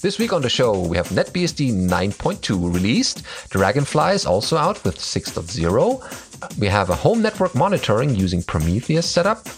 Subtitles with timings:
[0.00, 3.24] This week on the show, we have NetBSD 9.2 released.
[3.50, 6.58] Dragonfly is also out with 6.0.
[6.60, 9.48] We have a home network monitoring using Prometheus setup.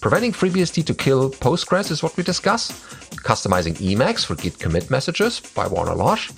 [0.00, 2.72] Preventing FreeBSD to kill Postgres is what we discuss.
[3.16, 6.30] Customizing Emacs for Git commit messages by Warner Losh.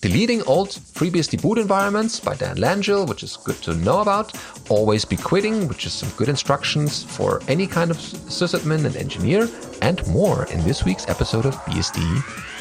[0.00, 4.32] Deleting old FreeBSD boot environments by Dan Langille, which is good to know about.
[4.70, 9.46] Always be quitting, which is some good instructions for any kind of sysadmin and engineer,
[9.82, 12.53] and more in this week's episode of BSD.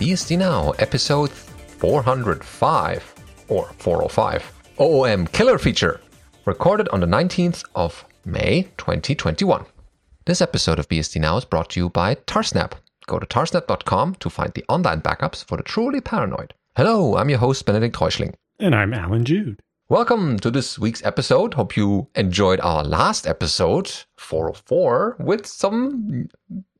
[0.00, 3.14] BSD Now, episode 405
[3.48, 4.52] or 405.
[4.80, 6.00] OOM killer feature,
[6.46, 9.64] recorded on the 19th of May 2021.
[10.24, 12.72] This episode of BSD Now is brought to you by Tarsnap.
[13.10, 16.54] Go to tarsnap.com to find the online backups for the truly paranoid.
[16.76, 18.34] Hello, I'm your host, Benedict Reuschling.
[18.60, 19.58] And I'm Allan Jude.
[19.88, 21.54] Welcome to this week's episode.
[21.54, 26.28] Hope you enjoyed our last episode, 404, with some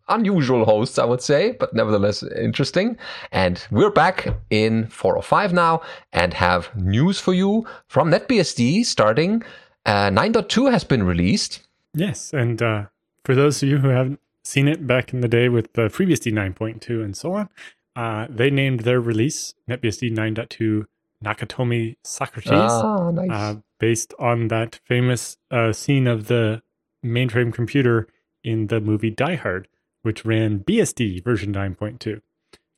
[0.09, 2.97] unusual hosts, I would say, but nevertheless interesting.
[3.33, 9.43] And we're back in 405 now and have news for you from NetBSD starting.
[9.85, 11.67] Uh, 9.2 has been released.
[11.93, 12.85] Yes, and uh,
[13.25, 14.21] for those of you who haven't
[14.51, 17.49] seen it back in the day with the FreeBSD 9.2 and so on,
[17.97, 20.87] uh, they named their release NetBSD 9.2
[21.25, 23.31] Nakatomi Socrates, Ah, nice.
[23.31, 26.63] uh, based on that famous uh, scene of the
[27.05, 28.09] mainframe computer
[28.43, 29.69] in the movie Die Hard,
[30.03, 32.21] which ran BSD version 9.2.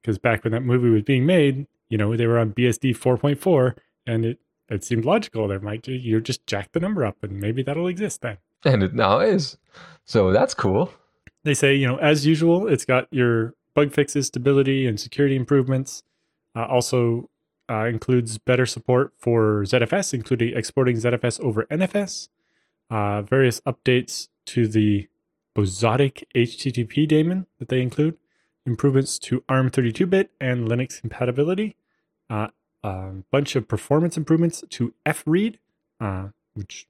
[0.02, 3.76] Because back when that movie was being made, you know, they were on BSD 4.4,
[4.06, 5.46] and it, it seemed logical.
[5.46, 8.38] There might you just jack the number up, and maybe that'll exist then.
[8.64, 9.56] and it now is.
[10.04, 10.92] So that's cool.
[11.44, 16.02] They say, you know, as usual, it's got your bug fixes, stability, and security improvements.
[16.54, 17.30] Uh, also
[17.70, 22.28] uh, includes better support for ZFS, including exporting ZFS over NFS.
[22.90, 25.08] Uh, various updates to the
[25.56, 28.16] Bozotic HTTP daemon that they include.
[28.64, 31.76] Improvements to ARM 32-bit and Linux compatibility.
[32.84, 35.58] A bunch of performance improvements to FRead,
[36.00, 36.88] uh, which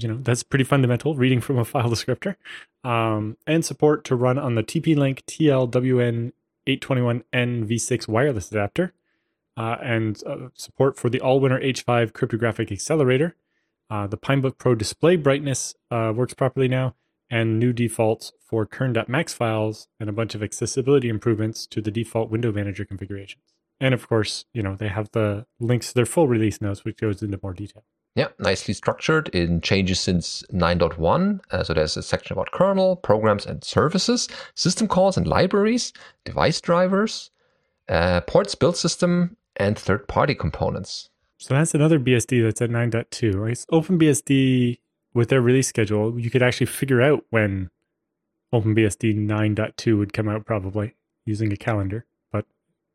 [0.00, 2.36] you know that's pretty fundamental reading from a file descriptor
[2.84, 6.32] um, and support to run on the TP-Link TLWN821N
[7.34, 8.92] v6 wireless adapter,
[9.56, 13.34] uh, and uh, support for the Allwinner H5 cryptographic accelerator.
[13.90, 16.94] Uh, the Pinebook Pro display brightness uh, works properly now,
[17.30, 22.30] and new defaults for kern.max files, and a bunch of accessibility improvements to the default
[22.30, 23.54] window manager configurations.
[23.80, 26.98] And of course, you know they have the links to their full release notes, which
[26.98, 27.84] goes into more detail.
[28.14, 31.40] Yeah, nicely structured in changes since 9.1.
[31.50, 35.92] Uh, so there's a section about kernel, programs and services, system calls and libraries,
[36.24, 37.30] device drivers,
[37.88, 41.10] uh, ports, build system, and third party components.
[41.38, 43.36] So that's another BSD that's at 9.2.
[43.36, 43.52] Right?
[43.52, 44.78] It's OpenBSD
[45.14, 47.70] with their release schedule, you could actually figure out when
[48.54, 50.94] OpenBSD 9.2 would come out, probably
[51.24, 52.06] using a calendar.
[52.32, 52.46] But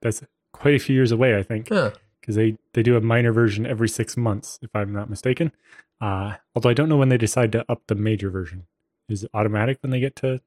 [0.01, 1.91] that's quite a few years away, I think, Yeah.
[2.23, 5.51] Because they, they do a minor version every six months, if I'm not mistaken.
[5.99, 8.67] Uh, although I don't know when they decide to up the major version.
[9.09, 10.39] Is it automatic when they get to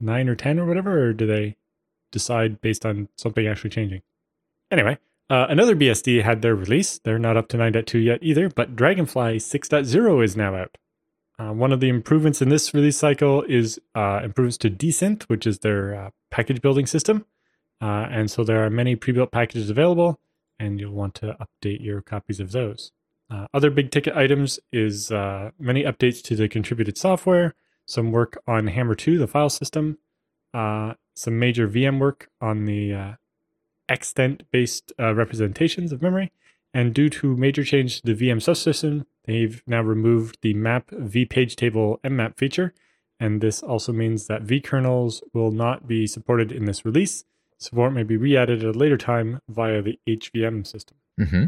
[0.00, 1.56] nine or 10 or whatever, or do they
[2.10, 4.00] decide based on something actually changing?
[4.70, 4.96] Anyway,
[5.28, 6.98] uh, another BSD had their release.
[6.98, 10.78] They're not up to 9.2 yet either, but Dragonfly 6.0 is now out.
[11.38, 15.46] Uh, one of the improvements in this release cycle is uh, improvements to DSynth, which
[15.46, 17.24] is their uh, package building system.
[17.80, 20.20] Uh, and so there are many pre built packages available,
[20.62, 22.92] and you'll want to update your copies of those.
[23.28, 28.40] Uh, other big ticket items is uh, many updates to the contributed software, some work
[28.46, 29.98] on Hammer 2, the file system,
[30.54, 33.12] uh, some major VM work on the uh,
[33.88, 36.30] extent based uh, representations of memory.
[36.72, 41.24] And due to major change to the VM subsystem, they've now removed the map v
[41.26, 42.72] page table mmap feature.
[43.18, 47.24] And this also means that vkernels will not be supported in this release.
[47.62, 50.96] Support may be re added at a later time via the HVM system.
[51.16, 51.44] hmm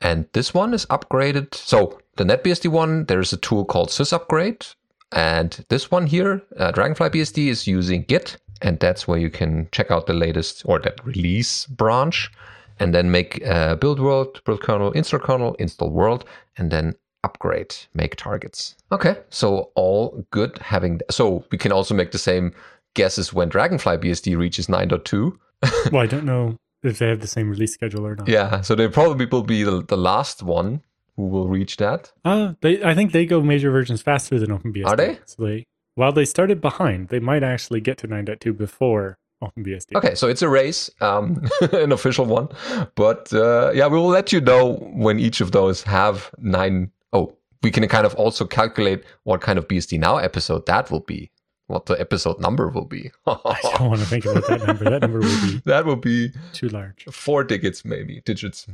[0.00, 1.54] And this one is upgraded.
[1.54, 4.74] So the NetBSD one, there's a tool called sysupgrade.
[5.12, 8.36] And this one here, uh, Dragonfly BSD, is using Git.
[8.62, 12.30] And that's where you can check out the latest or that release branch
[12.78, 16.24] and then make uh, build world, build kernel, install kernel, install world,
[16.56, 16.94] and then
[17.24, 18.76] upgrade, make targets.
[18.92, 21.00] Okay, so all good having.
[21.10, 22.52] So we can also make the same
[22.94, 25.32] guesses when Dragonfly BSD reaches 9.2.
[25.92, 28.28] well, I don't know if they have the same release schedule or not.
[28.28, 30.82] Yeah, so they probably will be the, the last one
[31.16, 32.12] who will reach that.
[32.24, 34.86] Uh, they, I think they go major versions faster than OpenBSD.
[34.86, 35.18] Are they?
[35.26, 39.96] So they, while they started behind, they might actually get to 9.2 before OpenBSD.
[39.96, 41.42] Okay, so it's a race, um,
[41.72, 42.48] an official one.
[42.94, 46.90] But uh, yeah, we will let you know when each of those have nine.
[47.12, 51.00] Oh, we can kind of also calculate what kind of BSD Now episode that will
[51.00, 51.30] be,
[51.70, 53.10] what the episode number will be.
[53.26, 54.84] I don't want to think about that number.
[54.84, 57.04] That number will be that will be too large.
[57.10, 58.66] four digits, maybe digits.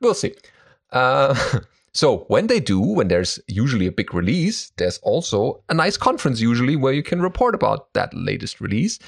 [0.00, 0.34] We'll see.
[0.92, 1.34] Uh,
[1.92, 6.40] so when they do, when there's usually a big release, there's also a nice conference
[6.40, 8.98] usually where you can report about that latest release.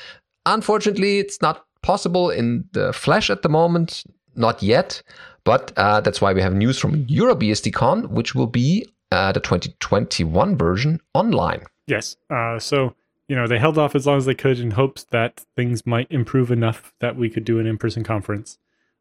[0.47, 4.05] Unfortunately, it's not possible in the flesh at the moment,
[4.35, 5.03] not yet.
[5.45, 10.57] But uh, that's why we have news from EuroBSDCon, which will be uh, the 2021
[10.57, 11.65] version online.
[11.87, 12.17] Yes.
[12.29, 12.95] Uh, so,
[13.31, 16.11] you know, they held off as long as they could in hopes that things might
[16.11, 18.59] improve enough that we could do an in person conference.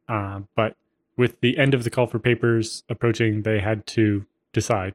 [0.08, 0.76] Uh, but
[1.18, 4.94] with the end of the call for papers approaching, they had to decide.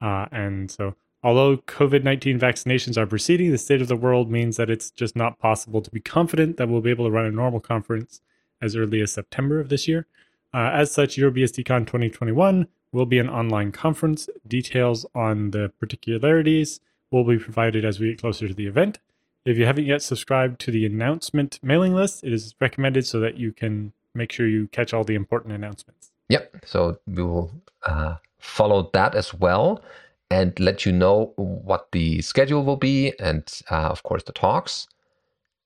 [0.00, 0.94] Uh, and so,
[1.24, 5.16] although COVID 19 vaccinations are proceeding, the state of the world means that it's just
[5.16, 8.20] not possible to be confident that we'll be able to run a normal conference
[8.62, 10.06] as early as September of this year.
[10.54, 14.28] Uh, as such, EuroBSDCon 2021 will be an online conference.
[14.46, 16.78] Details on the particularities
[17.10, 18.98] will be provided as we get closer to the event.
[19.44, 23.36] If you haven't yet subscribed to the announcement mailing list, it is recommended so that
[23.38, 26.10] you can make sure you catch all the important announcements.
[26.28, 26.64] Yep.
[26.66, 27.52] So we will
[27.84, 29.82] uh, follow that as well
[30.30, 34.88] and let you know what the schedule will be and, uh, of course, the talks.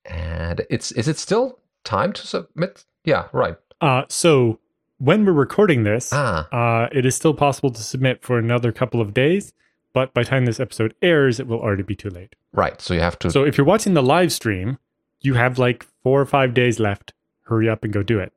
[0.04, 2.84] And it's is it still time to submit?
[3.04, 3.56] Yeah, right.
[3.80, 4.58] Uh, so
[4.98, 9.00] when we're recording this, Ah, uh, it is still possible to submit for another couple
[9.00, 9.54] of days.
[9.92, 12.36] But by the time this episode airs, it will already be too late.
[12.52, 12.80] right.
[12.80, 13.30] So you have to.
[13.30, 14.78] So if you're watching the live stream,
[15.20, 17.12] you have like four or five days left.
[17.42, 18.32] Hurry up and go do it.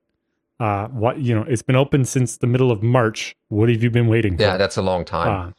[0.60, 3.36] Uh, what you know, it's been open since the middle of March.
[3.50, 4.44] What have you been waiting for?
[4.44, 5.50] yeah, that's a long time.
[5.50, 5.52] Uh,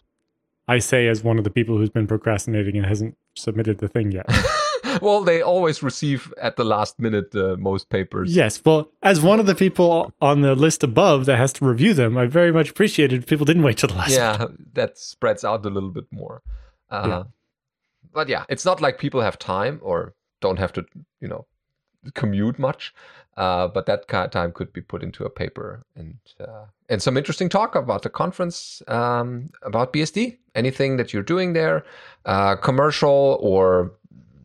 [0.67, 4.13] I say as one of the people who's been procrastinating and hasn't submitted the thing
[4.13, 4.27] yet.
[5.03, 8.35] well, they always receive at the last minute uh, most papers.
[8.35, 11.95] yes, well, as one of the people on the list above that has to review
[11.95, 14.13] them, I very much appreciated people didn't wait till the last.
[14.13, 16.43] yeah that spreads out a little bit more
[16.91, 17.23] uh, Yeah.
[18.13, 20.85] but yeah it's not like people have time or don't have to
[21.21, 21.47] you know
[22.15, 22.93] commute much
[23.37, 27.03] uh, but that kind of time could be put into a paper and uh, and
[27.03, 31.85] some interesting talk about the conference um, about bsd anything that you're doing there
[32.27, 33.93] uh, commercial or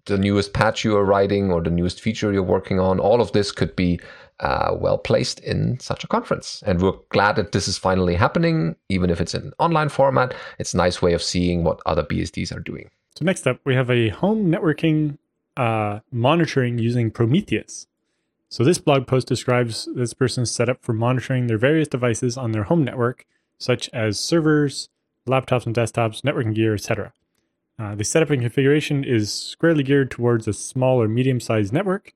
[0.10, 3.32] the newest patch you are writing or the newest feature you're working on all of
[3.32, 4.00] this could be
[4.42, 6.62] uh, well placed in such a conference.
[6.66, 10.34] And we're glad that this is finally happening, even if it's in online format.
[10.60, 12.90] It's a nice way of seeing what other BSDs are doing.
[13.16, 15.18] So next up, we have a home networking
[15.58, 17.88] uh, monitoring using Prometheus.
[18.48, 22.64] So this blog post describes this person's setup for monitoring their various devices on their
[22.64, 23.26] home network,
[23.58, 24.90] such as servers,
[25.28, 27.14] laptops and desktops, networking gear, etc.
[27.80, 32.14] Uh, the setup and configuration is squarely geared towards a small or medium-sized network.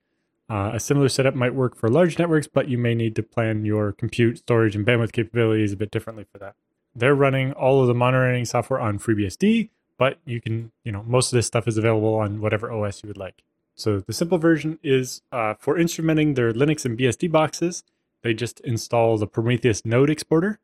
[0.49, 3.63] Uh, a similar setup might work for large networks, but you may need to plan
[3.63, 6.55] your compute, storage, and bandwidth capabilities a bit differently for that.
[6.93, 11.31] They're running all of the monitoring software on FreeBSD, but you can, you know, most
[11.31, 13.41] of this stuff is available on whatever OS you would like.
[13.75, 17.83] So the simple version is uh, for instrumenting their Linux and BSD boxes,
[18.21, 20.59] they just install the Prometheus node exporter,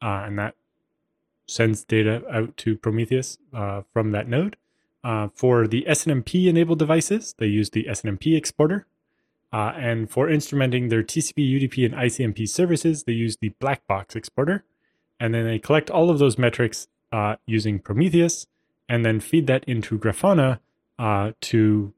[0.00, 0.54] uh, and that
[1.46, 4.56] sends data out to Prometheus uh, from that node.
[5.02, 8.86] Uh, for the SNMP enabled devices, they use the SNMP exporter.
[9.52, 14.16] Uh, and for instrumenting their TCP, UDP, and ICMP services, they use the black box
[14.16, 14.64] exporter.
[15.20, 18.46] And then they collect all of those metrics uh, using Prometheus
[18.88, 20.58] and then feed that into Grafana
[20.98, 21.92] uh, to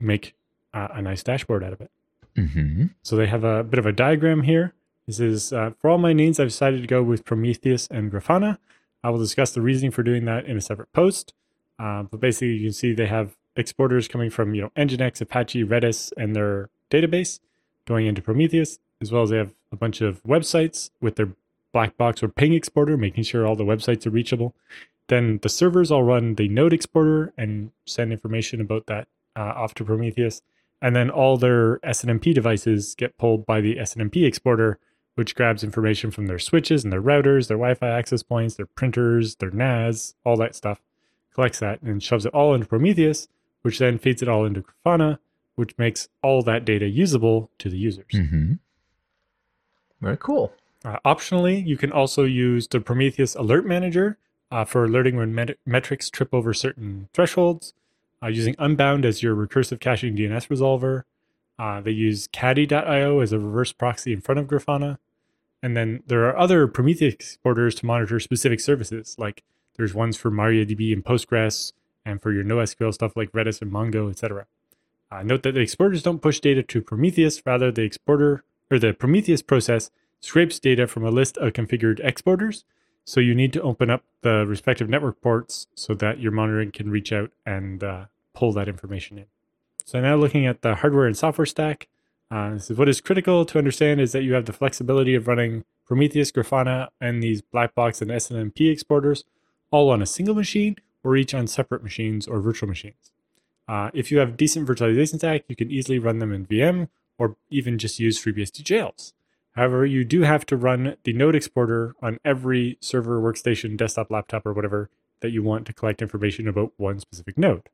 [0.00, 0.34] make
[0.74, 1.90] uh, a nice dashboard out of it.
[2.36, 2.86] Mm-hmm.
[3.02, 4.72] So they have a bit of a diagram here.
[5.10, 8.58] This is uh, for all my needs, I've decided to go with Prometheus and Grafana.
[9.02, 11.34] I will discuss the reasoning for doing that in a separate post.
[11.80, 15.64] Uh, but basically, you can see they have exporters coming from you know Nginx, Apache,
[15.64, 17.40] Redis, and their database
[17.86, 21.30] going into Prometheus, as well as they have a bunch of websites with their
[21.72, 24.54] black box or ping exporter, making sure all the websites are reachable.
[25.08, 29.74] Then the servers all run the node exporter and send information about that uh, off
[29.74, 30.40] to Prometheus.
[30.80, 34.78] And then all their SNMP devices get pulled by the SNMP exporter,
[35.14, 38.66] which grabs information from their switches and their routers, their Wi Fi access points, their
[38.66, 40.80] printers, their NAS, all that stuff,
[41.34, 43.28] collects that and shoves it all into Prometheus,
[43.62, 45.18] which then feeds it all into Grafana,
[45.56, 48.12] which makes all that data usable to the users.
[48.12, 48.54] Mm-hmm.
[50.00, 50.52] Very cool.
[50.84, 54.16] Uh, optionally, you can also use the Prometheus Alert Manager
[54.50, 57.74] uh, for alerting when met- metrics trip over certain thresholds,
[58.22, 61.02] uh, using Unbound as your recursive caching DNS resolver.
[61.60, 64.96] Uh, they use Caddy.io as a reverse proxy in front of Grafana.
[65.62, 69.44] And then there are other Prometheus exporters to monitor specific services, like
[69.76, 74.08] there's ones for MariaDB and Postgres, and for your NoSQL stuff like Redis and Mongo,
[74.08, 74.46] etc.
[75.12, 77.42] Uh, note that the exporters don't push data to Prometheus.
[77.44, 79.90] Rather, the exporter or the Prometheus process
[80.20, 82.64] scrapes data from a list of configured exporters.
[83.04, 86.90] So you need to open up the respective network ports so that your monitoring can
[86.90, 89.26] reach out and uh, pull that information in.
[89.86, 91.88] So now looking at the hardware and software stack,
[92.30, 95.26] uh, this is what is critical to understand is that you have the flexibility of
[95.26, 99.24] running Prometheus, Grafana, and these black box and SNMP exporters
[99.70, 103.12] all on a single machine or each on separate machines or virtual machines.
[103.66, 107.36] Uh, if you have decent virtualization stack, you can easily run them in VM or
[107.50, 109.12] even just use FreeBSD jails.
[109.52, 114.46] However, you do have to run the node exporter on every server, workstation, desktop, laptop,
[114.46, 117.68] or whatever that you want to collect information about one specific node.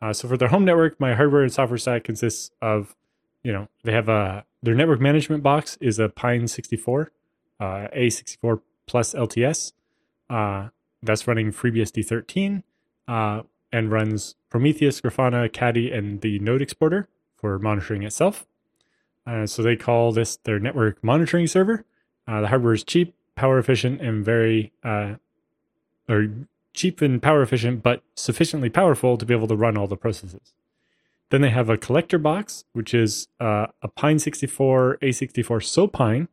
[0.00, 2.94] Uh, so for their home network, my hardware and software stack consists of,
[3.42, 7.12] you know, they have a their network management box is a Pine 64,
[7.60, 7.64] uh,
[7.96, 9.72] A64 plus LTS.
[10.28, 10.68] Uh,
[11.02, 12.64] that's running FreeBSD 13
[13.06, 18.46] uh, and runs Prometheus, Grafana, Caddy, and the node exporter for monitoring itself.
[19.26, 21.84] Uh, so they call this their network monitoring server.
[22.26, 26.28] Uh, the hardware is cheap, power efficient, and very, or
[26.76, 30.54] cheap and power efficient, but sufficiently powerful to be able to run all the processes.
[31.30, 36.28] Then they have a collector box, which is uh, a Pine 64 A64 SoPine,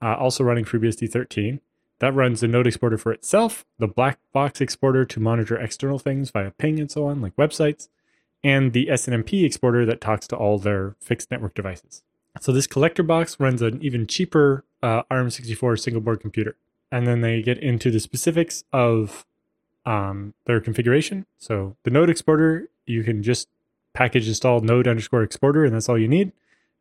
[0.00, 1.60] uh, also running FreeBSD 13.
[1.98, 6.30] That runs the node exporter for itself, the black box exporter to monitor external things
[6.30, 7.88] via ping and so on, like websites,
[8.44, 12.04] and the SNMP exporter that talks to all their fixed network devices.
[12.40, 16.56] So this collector box runs an even cheaper uh, ARM64 single board computer.
[16.92, 19.26] And then they get into the specifics of
[19.88, 21.26] um, their configuration.
[21.38, 23.48] So the node exporter, you can just
[23.94, 26.32] package install node underscore exporter, and that's all you need.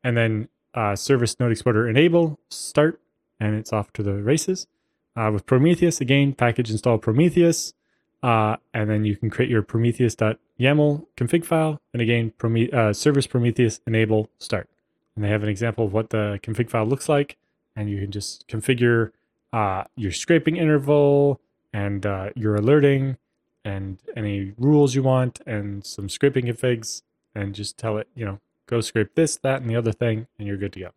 [0.04, 3.00] And then uh, service node exporter enable start,
[3.40, 4.68] and it's off to the races.
[5.16, 7.74] Uh, with Prometheus, again, package install Prometheus,
[8.22, 13.26] uh, and then you can create your prometheus.yaml config file, and again, Prome- uh, service
[13.26, 14.70] Prometheus enable start
[15.18, 17.38] and they have an example of what the config file looks like.
[17.76, 19.12] And you can just configure
[19.52, 21.42] uh, your scraping interval
[21.74, 23.18] and uh, your alerting
[23.64, 27.02] and any rules you want and some scraping configs
[27.36, 30.48] and just tell it, you know, go scrape this, that, and the other thing, and
[30.48, 30.90] you're good to go.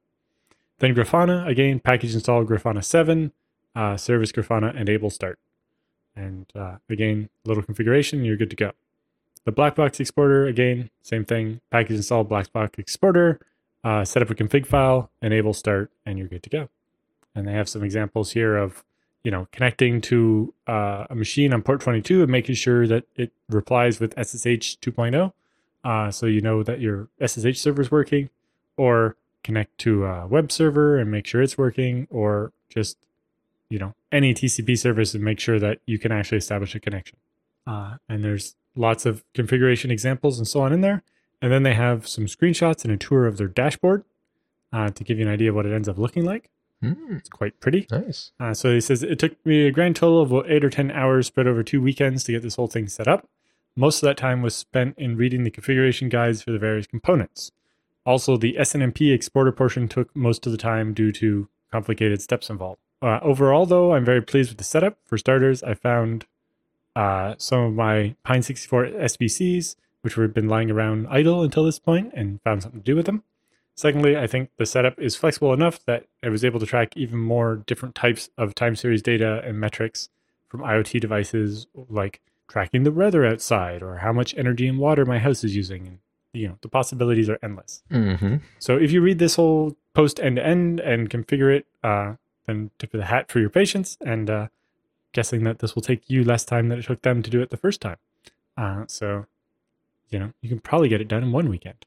[0.78, 3.32] Then Grafana, again, package install Grafana 7,
[3.74, 5.38] uh, service Grafana enable start.
[6.16, 8.72] And uh, again, little configuration, you're good to go.
[9.44, 13.40] The Blackbox exporter, again, same thing, package install Blackbox exporter,
[13.82, 16.68] uh, set up a config file, enable start, and you're good to go.
[17.34, 18.84] And they have some examples here of,
[19.24, 23.32] you know, connecting to uh, a machine on port 22 and making sure that it
[23.48, 25.32] replies with SSH 2.0,
[25.84, 28.30] uh, so you know that your SSH server is working,
[28.76, 32.96] or connect to a web server and make sure it's working, or just,
[33.68, 37.18] you know, any TCP service and make sure that you can actually establish a connection.
[37.66, 41.02] Uh, and there's lots of configuration examples and so on in there.
[41.42, 44.04] And then they have some screenshots and a tour of their dashboard
[44.72, 46.50] uh, to give you an idea of what it ends up looking like.
[46.82, 47.86] Mm, It's quite pretty.
[47.90, 48.32] nice.
[48.40, 50.90] Uh, so he says it took me a grand total of about eight or 10
[50.90, 53.28] hours spread over two weekends to get this whole thing set up.
[53.76, 57.52] Most of that time was spent in reading the configuration guides for the various components.
[58.06, 62.80] Also, the SNMP exporter portion took most of the time due to complicated steps involved.
[63.02, 64.96] Uh, overall, though, I'm very pleased with the setup.
[65.04, 66.26] For starters, I found
[66.96, 71.78] uh, some of my Pine 64 SBCs, which have been lying around idle until this
[71.78, 73.22] point, and found something to do with them.
[73.76, 77.18] Secondly, I think the setup is flexible enough that I was able to track even
[77.18, 80.10] more different types of time series data and metrics
[80.48, 85.18] from IoT devices, like tracking the weather outside or how much energy and water my
[85.18, 85.86] house is using.
[85.86, 85.98] And,
[86.32, 87.82] you know, the possibilities are endless.
[87.90, 92.14] hmm So if you read this whole post end to end and configure it, uh,
[92.46, 94.48] then tip of the hat for your patience and uh,
[95.12, 97.50] guessing that this will take you less time than it took them to do it
[97.50, 97.96] the first time.
[98.56, 99.26] Uh, so,
[100.08, 101.86] you know, you can probably get it done in one weekend.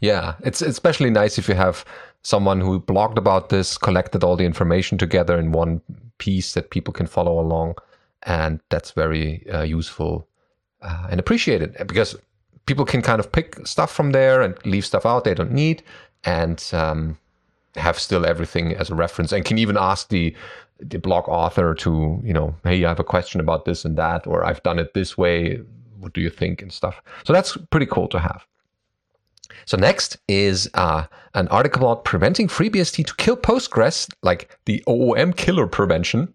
[0.00, 1.84] Yeah, it's especially nice if you have
[2.22, 5.80] someone who blogged about this, collected all the information together in one
[6.18, 7.76] piece that people can follow along,
[8.24, 10.26] and that's very uh, useful
[10.82, 12.16] uh, and appreciated because
[12.66, 15.82] people can kind of pick stuff from there and leave stuff out they don't need,
[16.24, 17.16] and um,
[17.76, 20.34] have still everything as a reference, and can even ask the
[20.78, 24.26] the blog author to you know, hey, I have a question about this and that,
[24.26, 25.60] or I've done it this way.
[25.98, 27.00] What do you think and stuff?
[27.24, 28.46] So that's pretty cool to have.
[29.64, 35.36] So next is uh, an article about preventing FreeBSD to kill Postgres, like the OOM
[35.36, 36.32] killer prevention,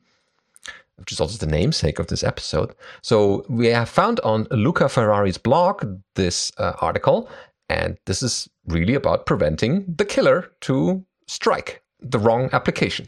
[0.96, 2.74] which is also the namesake of this episode.
[3.02, 7.30] So we have found on Luca Ferrari's blog this uh, article,
[7.70, 13.08] and this is really about preventing the killer to strike the wrong application.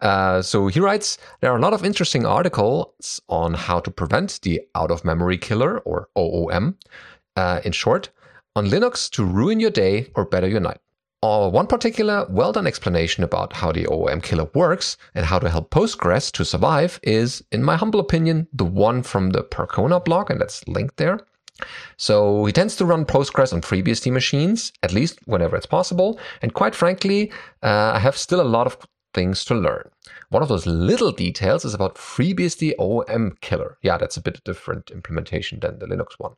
[0.00, 4.40] Uh, so he writes there are a lot of interesting articles on how to prevent
[4.42, 6.76] the out of memory killer or OOM
[7.34, 8.10] uh, in short
[8.58, 10.80] on Linux to ruin your day or better your night.
[11.22, 15.48] Or one particular well done explanation about how the OOM killer works and how to
[15.48, 20.30] help Postgres to survive is, in my humble opinion, the one from the Percona blog,
[20.30, 21.20] and that's linked there.
[21.96, 26.18] So he tends to run Postgres on FreeBSD machines, at least whenever it's possible.
[26.42, 28.76] And quite frankly, uh, I have still a lot of
[29.14, 29.90] things to learn.
[30.30, 33.78] One of those little details is about FreeBSD OOM killer.
[33.82, 36.32] Yeah, that's a bit different implementation than the Linux one.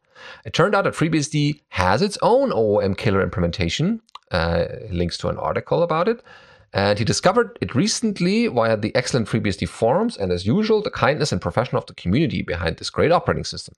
[0.45, 4.01] It turned out that FreeBSD has its own OOM killer implementation,
[4.31, 6.23] uh, links to an article about it.
[6.73, 11.33] And he discovered it recently via the excellent FreeBSD forums, and as usual, the kindness
[11.33, 13.75] and profession of the community behind this great operating system.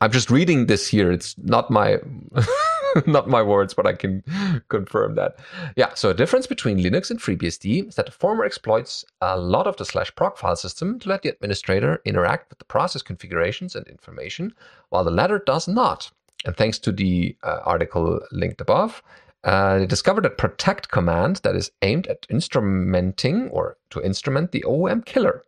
[0.00, 1.10] I'm just reading this here.
[1.10, 1.98] It's not my
[3.06, 4.22] not my words, but I can
[4.68, 5.38] confirm that.
[5.76, 9.66] Yeah, so a difference between Linux and FreeBSD is that the former exploits a lot
[9.66, 13.74] of the slash proc file system to let the administrator interact with the process configurations
[13.76, 14.54] and information,
[14.88, 16.10] while the latter does not.
[16.44, 19.02] And thanks to the uh, article linked above,
[19.44, 24.64] uh, they discovered a protect command that is aimed at instrumenting or to instrument the
[24.66, 25.44] OOM killer.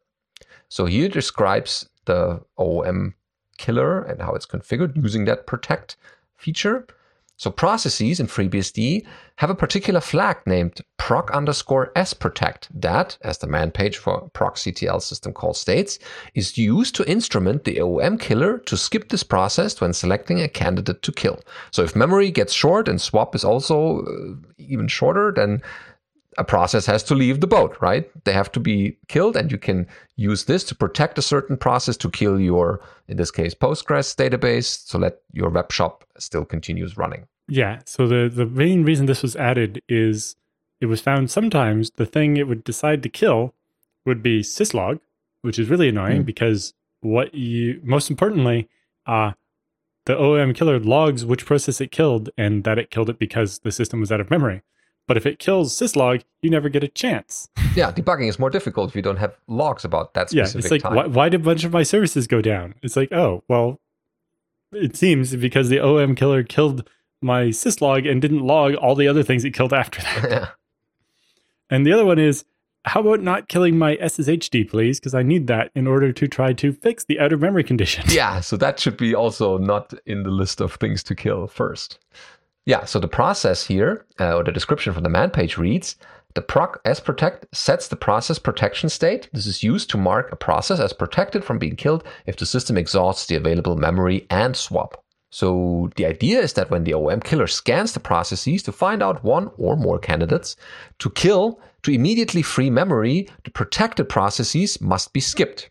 [0.69, 3.15] So here describes the OOM
[3.59, 5.97] killer and how it's configured using that protect
[6.37, 6.87] feature.
[7.37, 9.05] So processes in FreeBSD
[9.37, 14.31] have a particular flag named proc underscore s protect that, as the man page for
[14.35, 15.99] procCTL system call states,
[16.35, 21.03] is used to instrument the OOM killer to skip this process when selecting a candidate
[21.03, 21.41] to kill.
[21.73, 25.63] So if memory gets short and swap is also uh, even shorter, then
[26.39, 28.11] a process has to leave the boat, right?
[28.25, 29.87] They have to be killed, and you can
[30.17, 34.87] use this to protect a certain process to kill your, in this case, Postgres database,
[34.87, 37.27] so that your web shop still continues running.
[37.49, 37.81] Yeah.
[37.85, 40.37] So the the main reason this was added is
[40.81, 43.55] it was found sometimes the thing it would decide to kill
[44.07, 45.01] would be syslog,
[45.43, 46.27] which is really annoying mm.
[46.27, 48.69] because what you most importantly,
[49.07, 49.33] uh,
[50.07, 53.73] the OOM killer logs which process it killed and that it killed it because the
[53.73, 54.63] system was out of memory.
[55.09, 57.49] But if it kills syslog, you never get a chance.
[57.75, 60.61] yeah, debugging is more difficult if you don't have logs about that specific time.
[60.61, 62.75] Yeah, it's like, why, why, did a bunch of my services go down?
[62.83, 63.81] It's like, oh, well,
[64.73, 66.89] it seems because the OOM killer killed
[67.21, 70.23] my syslog and didn't log all the other things it killed after that.
[70.31, 70.49] yeah.
[71.71, 72.45] And the other one is,
[72.85, 74.99] how about not killing my SSHD, please?
[74.99, 78.05] Because I need that in order to try to fix the out of memory condition.
[78.09, 81.99] Yeah, so that should be also not in the list of things to kill first.
[82.65, 85.97] Yeah, so the process here, uh, or the description from the man page reads
[86.35, 89.29] the proc s protect sets the process protection state.
[89.33, 92.79] This is used to mark a process as protected from being killed if the system
[92.79, 95.05] exhausts the available memory and swap.
[95.31, 99.25] So the idea is that when the OOM killer scans the processes to find out
[99.25, 100.57] one or more candidates
[101.01, 105.69] to kill, to immediately free memory, the protected processes must be skipped.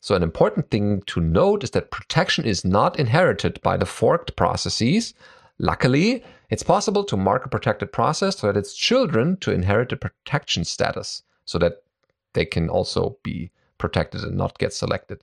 [0.00, 4.36] So an important thing to note is that protection is not inherited by the forked
[4.36, 5.14] processes,
[5.58, 9.96] Luckily, it's possible to mark a protected process so that its children to inherit the
[9.96, 11.82] protection status so that
[12.34, 15.22] they can also be protected and not get selected.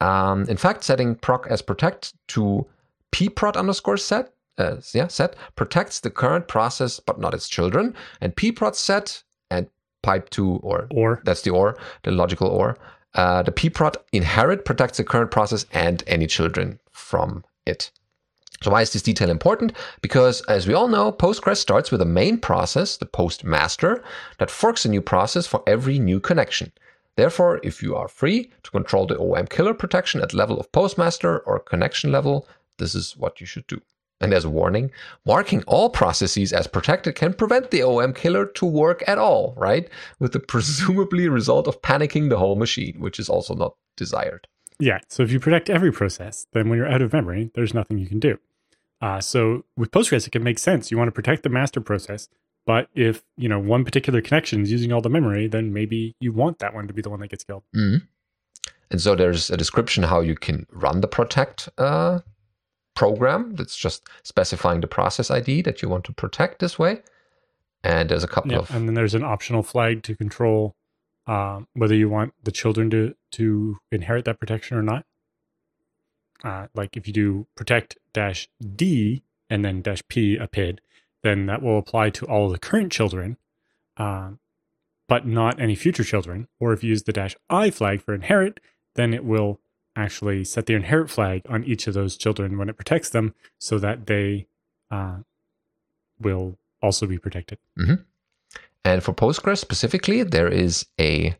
[0.00, 2.66] Um, in fact, setting proc as protect to
[3.12, 8.34] pprot underscore set, uh, yeah, set protects the current process but not its children, and
[8.36, 9.68] pprot set and
[10.02, 12.76] pipe to or or that's the or the logical or
[13.14, 17.90] uh, the pprot inherit protects the current process and any children from it.
[18.62, 19.72] So why is this detail important?
[20.00, 24.02] Because as we all know, Postgres starts with a main process, the postmaster,
[24.38, 26.72] that forks a new process for every new connection.
[27.16, 31.38] Therefore, if you are free to control the OOM killer protection at level of postmaster
[31.40, 32.46] or connection level,
[32.78, 33.80] this is what you should do.
[34.20, 34.90] And as a warning,
[35.26, 39.88] marking all processes as protected can prevent the OOM killer to work at all, right?
[40.18, 44.46] With the presumably result of panicking the whole machine, which is also not desired.
[44.78, 45.00] Yeah.
[45.08, 48.06] So if you protect every process, then when you're out of memory, there's nothing you
[48.06, 48.38] can do.
[49.00, 50.90] Uh, so with Postgres, it can make sense.
[50.90, 52.28] You want to protect the master process,
[52.64, 56.32] but if you know one particular connection is using all the memory, then maybe you
[56.32, 57.62] want that one to be the one that gets killed.
[57.74, 58.04] Mm-hmm.
[58.90, 62.20] And so there's a description how you can run the protect uh,
[62.94, 63.54] program.
[63.56, 67.02] That's just specifying the process ID that you want to protect this way.
[67.82, 70.74] And there's a couple yeah, of and then there's an optional flag to control
[71.26, 75.04] um, whether you want the children to to inherit that protection or not.
[76.44, 80.80] Uh, like if you do protect dash D and then dash P a PID,
[81.22, 83.36] then that will apply to all the current children,
[83.96, 84.30] uh,
[85.08, 86.48] but not any future children.
[86.60, 88.60] Or if you use the dash I flag for inherit,
[88.94, 89.60] then it will
[89.94, 93.78] actually set the inherit flag on each of those children when it protects them so
[93.78, 94.46] that they
[94.90, 95.18] uh,
[96.20, 97.58] will also be protected.
[97.78, 98.02] Mm-hmm.
[98.84, 101.34] And for Postgres specifically, there is a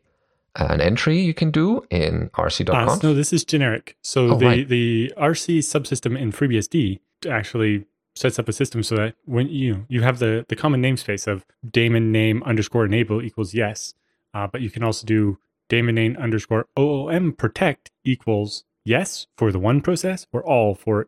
[0.57, 2.89] an entry you can do in rc.conf.
[2.89, 3.95] Uh, no, this is generic.
[4.01, 4.67] So oh, the, right.
[4.67, 10.01] the RC subsystem in FreeBSD actually sets up a system so that when you you
[10.01, 13.93] have the the common namespace of daemon name underscore enable equals yes,
[14.33, 15.37] uh, but you can also do
[15.69, 21.07] daemon name underscore oom protect equals yes for the one process or all for it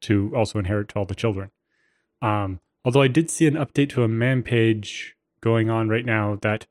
[0.00, 1.50] to also inherit to all the children.
[2.20, 6.38] Um, although I did see an update to a man page going on right now
[6.42, 6.66] that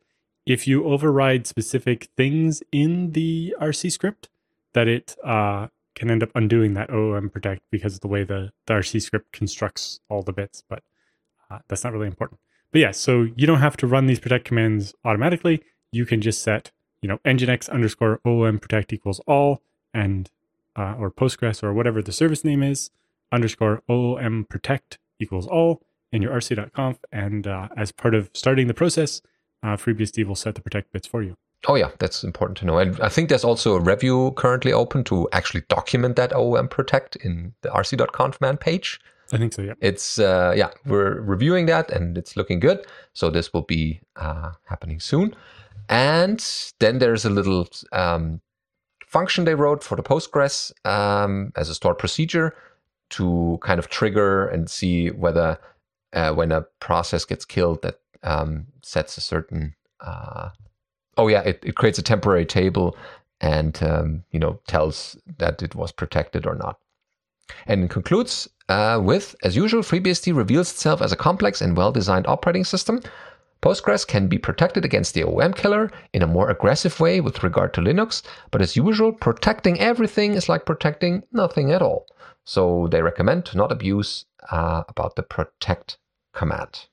[0.48, 4.30] if you override specific things in the RC script,
[4.72, 8.52] that it uh, can end up undoing that OOM protect because of the way the,
[8.66, 10.84] the RC script constructs all the bits, but
[11.52, 12.40] uh, that's not really important.
[12.72, 15.62] But yeah, so you don't have to run these protect commands automatically.
[15.92, 19.62] You can just set, you know, nginx underscore OOM protect equals all
[19.94, 20.32] and
[20.78, 22.90] uh, or Postgres or whatever the service name is
[23.34, 25.82] underscore OOM protect equals all
[26.14, 27.00] in your rc.conf.
[27.12, 29.22] And uh, as part of starting the process,
[29.64, 31.36] uh, FreeBSD will set the protect bits for you.
[31.68, 32.78] Oh yeah, that's important to know.
[32.78, 37.16] And I think there's also a review currently open to actually document that OOM protect
[37.18, 39.00] in the rc.conf man page.
[39.34, 39.74] I think so, yeah.
[39.82, 42.86] It's uh, yeah, we're reviewing that and it's looking good.
[43.14, 45.36] So this will be uh, happening soon.
[45.90, 46.44] And
[46.80, 48.42] then there's a little um,
[49.06, 52.56] function they wrote for the Postgres um, as a stored procedure
[53.10, 55.58] to kind of trigger and see whether
[56.14, 60.50] uh, when a process gets killed that um, sets a certain uh,
[61.18, 62.96] oh yeah it, it creates a temporary table
[63.42, 66.80] and um, you know tells that it was protected or not
[67.66, 72.64] and concludes uh, with as usual FreeBSD reveals itself as a complex and well-designed operating
[72.64, 73.02] system
[73.62, 77.74] Postgres can be protected against the OOM killer in a more aggressive way with regard
[77.74, 82.06] to Linux, but as usual, protecting everything is like protecting nothing at all.
[82.46, 85.98] So they recommend to not abuse uh, about the protect
[86.34, 86.86] command.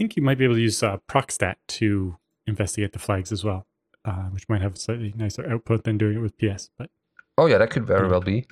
[0.00, 3.44] I think you might be able to use uh, procstat to investigate the flags as
[3.44, 3.66] well,
[4.06, 6.70] uh, which might have a slightly nicer output than doing it with PS.
[6.78, 6.88] But
[7.36, 8.46] oh yeah, that could very well be.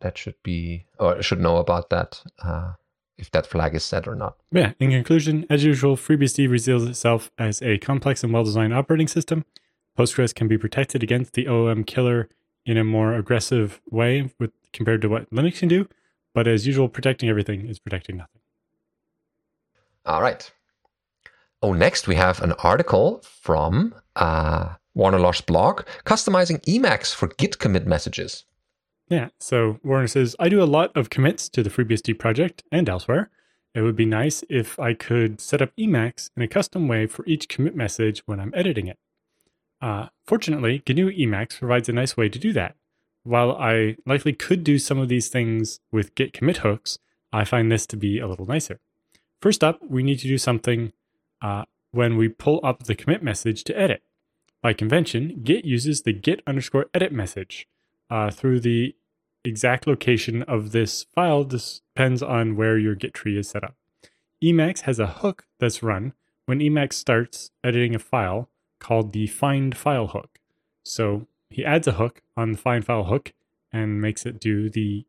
[0.00, 2.72] That should be, or should know about that uh,
[3.18, 4.36] if that flag is set or not.
[4.50, 4.72] Yeah.
[4.80, 9.44] In conclusion, as usual, FreeBSD reveals itself as a complex and well-designed operating system.
[9.98, 12.30] Postgres can be protected against the OOM killer
[12.64, 15.86] in a more aggressive way with compared to what Linux can do.
[16.32, 18.40] But as usual, protecting everything is protecting nothing.
[20.06, 20.50] All right.
[21.62, 27.60] Oh, next we have an article from uh, Warner Losh's blog customizing Emacs for Git
[27.60, 28.44] commit messages.
[29.08, 32.88] Yeah, so Warner says, I do a lot of commits to the FreeBSD project and
[32.88, 33.30] elsewhere.
[33.76, 37.24] It would be nice if I could set up Emacs in a custom way for
[37.26, 38.98] each commit message when I'm editing it.
[39.80, 42.74] Uh, fortunately, GNU Emacs provides a nice way to do that.
[43.22, 46.98] While I likely could do some of these things with git commit hooks,
[47.32, 48.80] I find this to be a little nicer.
[49.40, 50.92] First up, we need to do something
[51.42, 54.02] uh, when we pull up the commit message to edit.
[54.62, 57.66] By convention, Git uses the git underscore edit message.
[58.08, 58.94] Uh, through the
[59.44, 63.74] exact location of this file depends on where your Git tree is set up.
[64.42, 66.12] Emacs has a hook that's run
[66.46, 70.38] when Emacs starts editing a file called the find file hook.
[70.84, 73.32] So he adds a hook on the find file hook
[73.72, 75.06] and makes it do the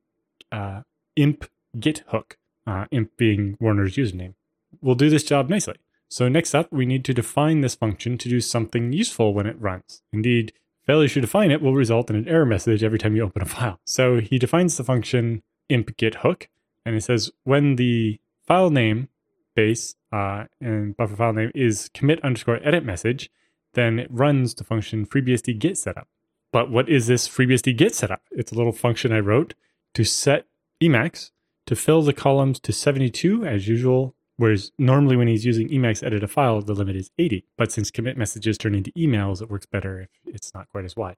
[0.52, 0.82] uh,
[1.16, 4.36] imp git hook, uh, imp being Warner's username.
[4.82, 5.76] We'll do this job nicely.
[6.10, 9.60] So next up, we need to define this function to do something useful when it
[9.60, 10.04] runs.
[10.12, 10.54] Indeed,
[10.86, 13.46] failure to define it will result in an error message every time you open a
[13.46, 13.80] file.
[13.86, 16.50] So he defines the function imp git hook,
[16.86, 19.10] and it says when the file name
[19.56, 23.30] base uh, and buffer file name is commit underscore edit message,
[23.74, 26.08] then it runs the function FreeBSD Git setup.
[26.52, 28.22] But what is this FreeBSD Git setup?
[28.32, 29.56] It's a little function I wrote
[29.96, 30.46] to set
[30.82, 31.32] Emacs
[31.66, 36.24] to fill the columns to 72 as usual Whereas normally when he's using Emacs edit
[36.24, 37.46] a file, the limit is 80.
[37.58, 40.96] But since commit messages turn into emails, it works better if it's not quite as
[40.96, 41.18] wide.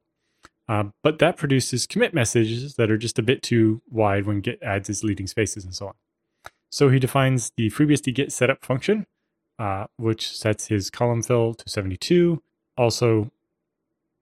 [0.68, 4.62] Uh, but that produces commit messages that are just a bit too wide when Git
[4.62, 5.94] adds its leading spaces and so on.
[6.70, 9.06] So he defines the FreeBSD Git setup function,
[9.60, 12.42] uh, which sets his column fill to 72.
[12.78, 13.32] Also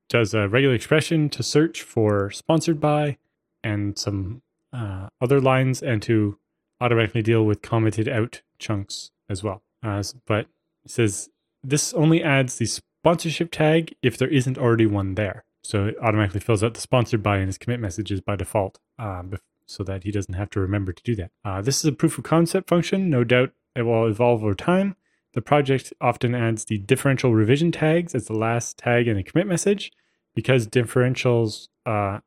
[0.09, 3.17] does a regular expression to search for sponsored by
[3.63, 6.37] and some uh, other lines and to
[6.81, 9.63] automatically deal with commented out chunks as well.
[9.81, 10.47] Uh, but
[10.85, 11.29] it says
[11.63, 15.45] this only adds the sponsorship tag if there isn't already one there.
[15.63, 19.33] So it automatically fills out the sponsored by in his commit messages by default um,
[19.65, 21.31] so that he doesn't have to remember to do that.
[21.45, 23.09] Uh, this is a proof of concept function.
[23.09, 24.95] No doubt it will evolve over time.
[25.33, 29.47] The project often adds the differential revision tags as the last tag in a commit
[29.47, 29.91] message
[30.35, 32.19] because differentials uh,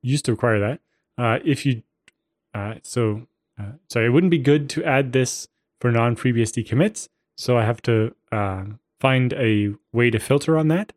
[0.00, 0.80] used to require that.
[1.18, 1.82] Uh, if you
[2.54, 3.26] uh, so
[3.58, 5.48] uh, so it wouldn't be good to add this
[5.80, 7.08] for non-FreeBSD commits.
[7.36, 8.64] So I have to uh,
[9.00, 10.92] find a way to filter on that.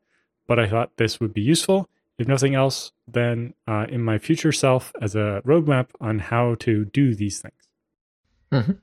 [0.48, 1.90] But I thought this would be useful.
[2.18, 6.86] If nothing else, then uh, in my future self as a roadmap on how to
[6.86, 8.74] do these things.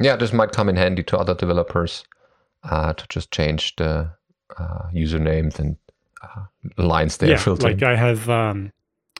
[0.00, 2.04] Yeah, this might come in handy to other developers
[2.62, 4.10] uh, to just change the
[4.56, 5.76] uh, usernames and
[6.22, 6.44] uh,
[6.76, 7.78] lines they're yeah, filtering.
[7.78, 8.72] like I have um,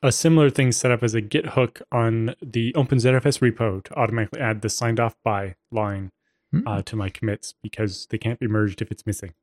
[0.03, 4.41] a similar thing set up as a Git hook on the OpenZFS repo to automatically
[4.41, 6.11] add the signed off by line
[6.53, 6.67] Hmm.
[6.67, 9.35] uh, to my commits because they can't be merged if it's missing.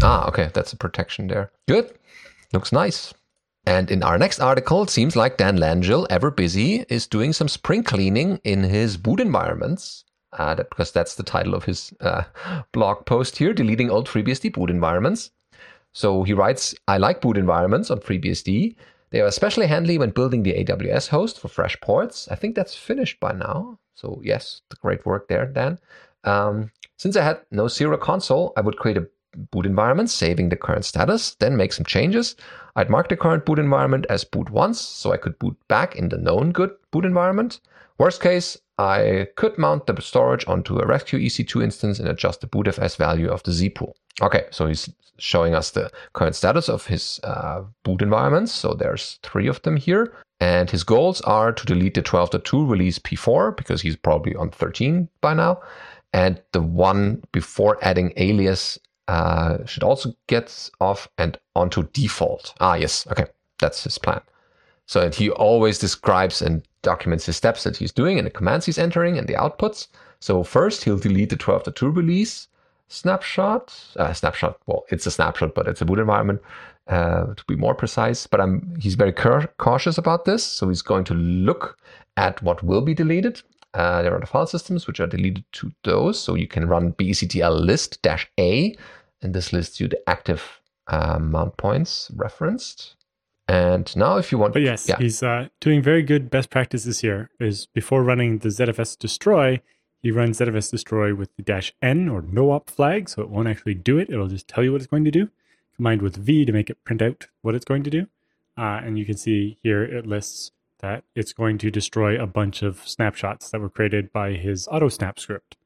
[0.00, 1.50] Ah, okay, that's a protection there.
[1.66, 1.92] Good.
[2.52, 3.12] Looks nice.
[3.66, 7.48] And in our next article, it seems like Dan Langille, ever busy, is doing some
[7.48, 10.04] spring cleaning in his boot environments.
[10.32, 12.22] Uh, that, because that's the title of his uh,
[12.72, 15.30] blog post here, deleting old FreeBSD boot environments.
[15.92, 18.76] So he writes, I like boot environments on FreeBSD.
[19.12, 22.32] They are especially handy when building the AWS host for FreshPorts.
[22.32, 23.78] I think that's finished by now.
[23.94, 25.78] So yes, great work there, Dan.
[26.24, 29.06] Um, since I had no serial console, I would create a
[29.50, 32.36] boot environment, saving the current status, then make some changes.
[32.74, 36.08] I'd mark the current boot environment as boot once, so I could boot back in
[36.08, 37.60] the known good boot environment.
[37.98, 42.48] Worst case, I could mount the storage onto a Rescue EC2 instance and adjust the
[42.48, 43.96] bootfs value of the Z pool.
[44.20, 48.52] Okay, so he's showing us the current status of his uh, boot environments.
[48.52, 50.12] So there's three of them here.
[50.40, 55.08] And his goals are to delete the 12.2 release P4 because he's probably on 13
[55.20, 55.60] by now.
[56.12, 62.54] And the one before adding alias uh, should also get off and onto default.
[62.58, 63.06] Ah, yes.
[63.06, 63.26] Okay.
[63.60, 64.20] That's his plan.
[64.86, 68.66] So and he always describes and documents the steps that he's doing and the commands
[68.66, 69.88] he's entering and the outputs.
[70.20, 72.48] So first he'll delete the 12.2 release
[72.92, 73.74] snapshot.
[73.96, 74.58] Uh, snapshot.
[74.66, 76.40] Well, it's a snapshot, but it's a boot environment
[76.88, 78.26] uh, to be more precise.
[78.26, 80.44] But I'm he's very cautious about this.
[80.44, 81.78] So he's going to look
[82.16, 83.42] at what will be deleted.
[83.74, 86.20] Uh, there are the file systems which are deleted to those.
[86.20, 88.76] So you can run bectl list dash a,
[89.22, 92.96] and this lists you the active uh, mount points referenced.
[93.48, 97.00] And now, if you want, But yes, yeah, he's uh, doing very good best practices
[97.00, 97.30] here.
[97.40, 99.60] Is before running the ZFS destroy,
[100.00, 103.48] he runs ZFS destroy with the dash n or no op flag, so it won't
[103.48, 104.10] actually do it.
[104.10, 105.28] It'll just tell you what it's going to do.
[105.76, 108.06] Combined with v to make it print out what it's going to do.
[108.56, 112.62] Uh, and you can see here it lists that it's going to destroy a bunch
[112.62, 115.56] of snapshots that were created by his auto snap script.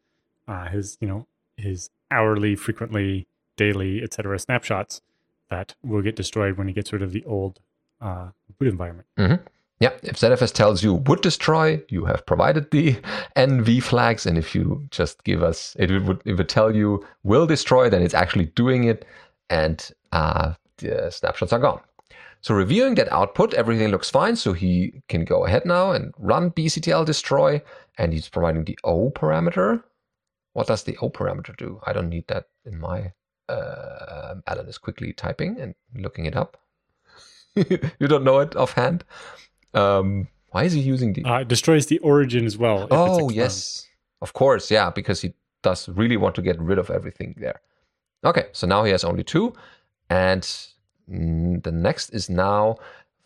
[0.48, 4.38] Uh, his you know his hourly, frequently, daily, etc.
[4.38, 5.02] snapshots
[5.50, 7.60] that will get destroyed when he gets rid of the old
[8.00, 8.28] uh,
[8.58, 9.06] boot environment.
[9.78, 12.96] Yeah, if ZFS tells you would destroy, you have provided the
[13.36, 17.90] NV flags, and if you just give us, it would it tell you will destroy,
[17.90, 19.04] then it's actually doing it,
[19.50, 21.80] and uh, the snapshots are gone.
[22.40, 24.36] So reviewing that output, everything looks fine.
[24.36, 27.60] So he can go ahead now and run bectl destroy,
[27.98, 29.82] and he's providing the O parameter.
[30.52, 31.80] What does the O parameter do?
[31.86, 33.12] I don't need that in my.
[33.48, 36.56] Uh, Allan is quickly typing and looking it up.
[37.98, 39.04] you don't know it offhand.
[39.74, 41.24] Um, why is he using the?
[41.24, 42.78] Uh, it destroys the origin as well.
[42.78, 43.86] if it's a oh yes,
[44.22, 47.60] of course, yeah, because he does really want to get rid of everything there.
[48.24, 49.52] Okay, so now he has only two,
[50.08, 50.42] and
[51.10, 52.76] mm, the next is now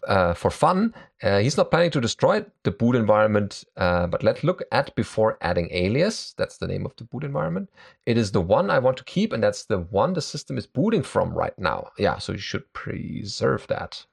[0.07, 0.95] uh, for fun.
[1.23, 5.39] Uh, he's not planning to destroy the boot environment, uh, but let's look at before
[5.41, 6.35] adding alias.
[6.37, 7.71] That's the name of the boot environment.
[8.07, 10.67] It is the one I want to keep, and that's the one the system is
[10.67, 11.91] booting from right now.
[11.99, 14.05] Yeah, so you should preserve that.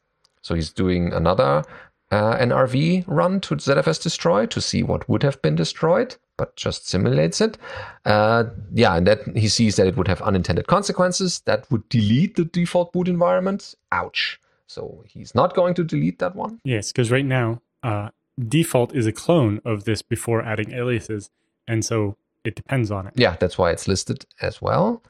[0.47, 1.61] So he's doing another
[2.09, 6.87] uh, NRV run to ZFS destroy to see what would have been destroyed, but just
[6.87, 7.57] simulates it.
[8.05, 12.37] Uh, yeah, and that he sees that it would have unintended consequences that would delete
[12.37, 13.75] the default boot environment.
[13.91, 14.39] Ouch.
[14.67, 16.61] So he's not going to delete that one.
[16.63, 21.29] Yes, because right now, uh, default is a clone of this before adding aliases,
[21.67, 23.15] and so it depends on it.
[23.17, 25.03] Yeah, that's why it's listed as well.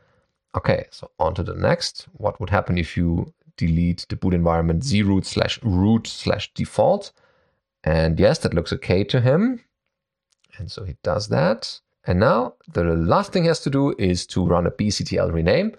[0.56, 2.08] Okay, so on to the next.
[2.14, 7.12] What would happen if you delete the boot environment zroot slash root slash default?
[7.84, 9.64] And yes, that looks okay to him.
[10.58, 11.80] And so he does that.
[12.06, 15.76] And now the last thing he has to do is to run a bectl rename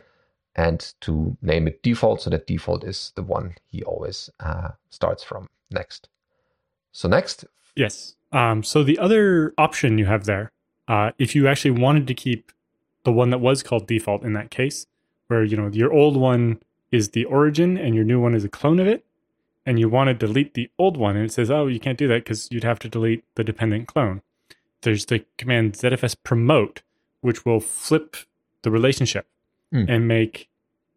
[0.54, 5.24] and to name it default so that default is the one he always uh, starts
[5.24, 6.08] from next.
[6.92, 7.44] So next,
[7.78, 8.16] Yes.
[8.32, 10.50] Um, so the other option you have there,
[10.88, 12.50] uh, if you actually wanted to keep
[13.04, 14.84] the one that was called default in that case,
[15.28, 18.48] where you know your old one is the origin and your new one is a
[18.48, 19.04] clone of it,
[19.66, 22.08] and you want to delete the old one, and it says, oh, you can't do
[22.08, 24.22] that because you'd have to delete the dependent clone.
[24.82, 26.82] There's the command ZFS promote,
[27.20, 28.16] which will flip
[28.62, 29.26] the relationship
[29.70, 29.84] Hmm.
[29.86, 30.48] and make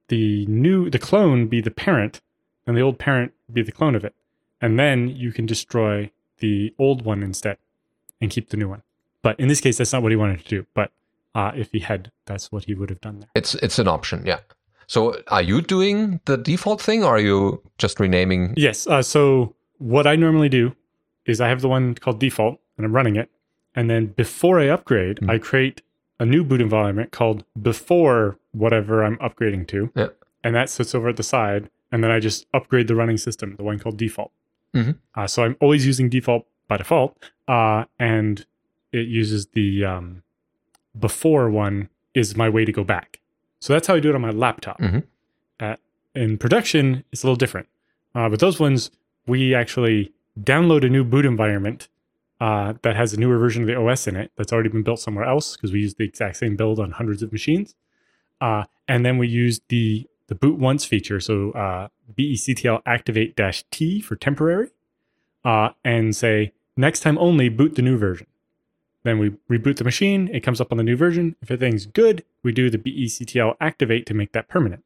[0.07, 2.21] the new the clone be the parent,
[2.65, 4.15] and the old parent be the clone of it,
[4.61, 7.57] and then you can destroy the old one instead
[8.21, 8.81] and keep the new one.
[9.23, 10.65] But in this case, that's not what he wanted to do.
[10.73, 10.91] But
[11.35, 13.29] uh, if he had, that's what he would have done there.
[13.35, 14.39] it's it's an option, yeah.
[14.91, 18.53] So are you doing the default thing or are you just renaming?
[18.57, 18.87] Yes.
[18.87, 20.75] Uh, so what I normally do
[21.25, 23.29] is I have the one called default and I'm running it.
[23.73, 25.29] and then before I upgrade, Mhm.
[25.33, 25.81] I create
[26.19, 29.89] a new boot environment called before whatever I'm upgrading to.
[29.95, 30.09] Yeah.
[30.43, 31.69] And that sits over at the side.
[31.89, 34.31] And then I just upgrade the running system, the one called default.
[34.75, 34.97] Mhm.
[35.15, 37.15] Uh, so I'm always using default by default.
[37.47, 38.45] Uh, and
[38.91, 40.23] it uses the um,
[40.99, 43.20] before one is my way to go back.
[43.61, 44.79] So that's how I do it on my laptop.
[44.79, 45.03] Mhm.
[45.59, 45.75] Uh,
[46.15, 47.67] in production, it's a little different.
[48.13, 48.91] Uh, but those ones,
[49.27, 51.87] we actually download a new boot environment
[52.41, 54.99] uh, that has a newer version of the OS in it that's already been built
[54.99, 57.75] somewhere else because we use the exact same build on hundreds of machines.
[58.41, 63.63] Uh, and then we use the the boot once feature, so uh, BECTL activate dash
[63.69, 64.69] T for temporary,
[65.43, 68.27] uh, and say next time only boot the new version.
[69.03, 70.29] Then we reboot the machine.
[70.31, 71.35] It comes up on the new version.
[71.41, 74.83] If everything's good, we do the BECTL activate to make that permanent.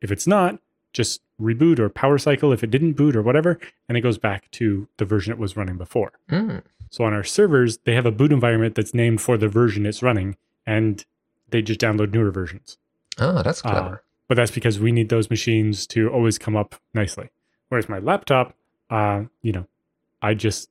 [0.00, 0.60] If it's not,
[0.92, 4.50] just reboot or power cycle if it didn't boot or whatever, and it goes back
[4.52, 6.12] to the version it was running before.
[6.30, 6.62] Mm.
[6.90, 10.02] So on our servers, they have a boot environment that's named for the version it's
[10.02, 11.04] running, and
[11.50, 12.78] they just download newer versions.
[13.18, 14.02] Ah, that's Uh, clever.
[14.28, 17.30] but that's because we need those machines to always come up nicely.
[17.68, 18.54] Whereas my laptop,
[18.88, 19.66] uh, you know,
[20.22, 20.70] I just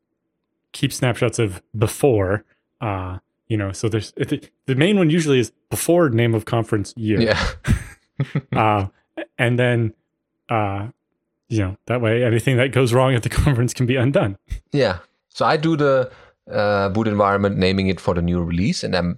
[0.71, 2.43] keep snapshots of before,
[2.81, 6.93] uh, you know, so there's it, the main one usually is before name of conference
[6.97, 7.21] year.
[7.21, 7.47] yeah.
[8.55, 8.87] Uh,
[9.37, 9.93] and then,
[10.49, 10.87] uh,
[11.49, 14.37] you know, that way anything that goes wrong at the conference can be undone.
[14.71, 14.99] Yeah.
[15.29, 16.11] So I do the
[16.49, 19.17] uh, boot environment, naming it for the new release, and then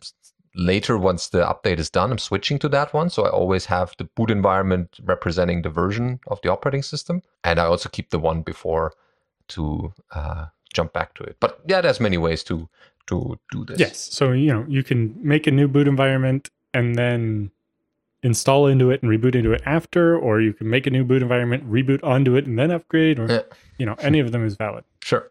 [0.55, 3.09] later, once the update is done, I'm switching to that one.
[3.09, 7.59] So I always have the boot environment representing the version of the operating system, and
[7.59, 8.93] I also keep the one before
[9.49, 11.37] to uh, jump back to it.
[11.39, 12.67] But yeah, there's many ways to
[13.07, 13.79] to do this.
[13.79, 13.97] Yes.
[14.13, 17.51] So, you know, you can make a new boot environment and then
[18.23, 21.21] install into it and reboot into it after, or you can make a new boot
[21.21, 23.41] environment, reboot onto it, and then upgrade, or, Yeah.
[23.77, 24.83] you know, any of them is valid.
[25.01, 25.29] Sure.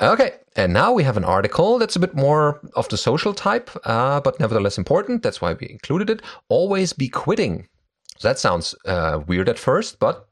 [0.00, 3.70] Okay, and now we have an article that's a bit more of the social type,
[3.84, 5.22] uh, but nevertheless important.
[5.22, 6.20] That's why we included it.
[6.48, 7.68] Always be quitting.
[8.18, 10.28] So that sounds uh, weird at first, but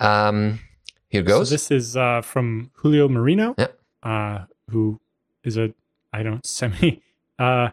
[0.00, 0.58] um,
[1.08, 1.48] here goes.
[1.48, 3.68] So this is uh, from Julio Merino, Yeah.
[4.02, 5.00] uh, who
[5.44, 5.72] is a,
[6.14, 7.02] I don't, semi,
[7.38, 7.70] uh,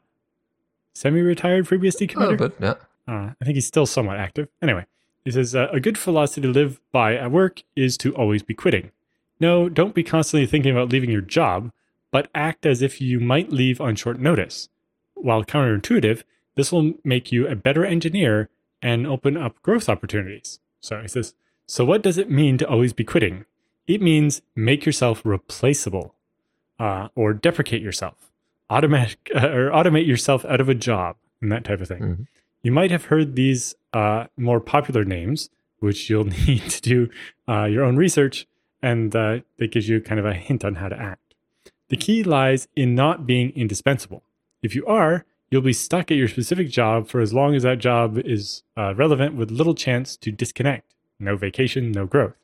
[0.94, 2.38] semi-retired FreeBSD committer.
[2.38, 2.74] bit, yeah.
[3.08, 4.48] Uh, I think he's still somewhat active.
[4.62, 4.86] Anyway,
[5.24, 8.54] he says uh, a good philosophy to live by at work is to always be
[8.54, 8.92] quitting.
[9.40, 11.72] No, don't be constantly thinking about leaving your job,
[12.12, 14.70] but act as if you might leave on short notice.
[15.14, 16.24] While counterintuitive,
[16.56, 18.50] this will make you a better engineer
[18.82, 20.60] and open up growth opportunities.
[20.80, 21.34] So he says,
[21.68, 23.46] so what does it mean to always be quitting?
[23.88, 26.16] It means make yourself replaceable,
[26.80, 28.31] uh, or deprecate yourself,
[28.72, 32.02] automatic or automate yourself out of a job, and that type of thing.
[32.02, 32.28] Mhm.
[32.64, 37.10] You might have heard these uh, more popular names, which you'll need to do
[37.48, 38.48] uh, your own research,
[38.82, 41.36] and uh, that gives you kind of a hint on how to act.
[41.90, 44.24] The key lies in not being indispensable.
[44.64, 47.80] If you are, you'll be stuck at your specific job for as long as that
[47.80, 50.94] job is uh, relevant with little chance to disconnect.
[51.20, 52.36] No vacation, no growth.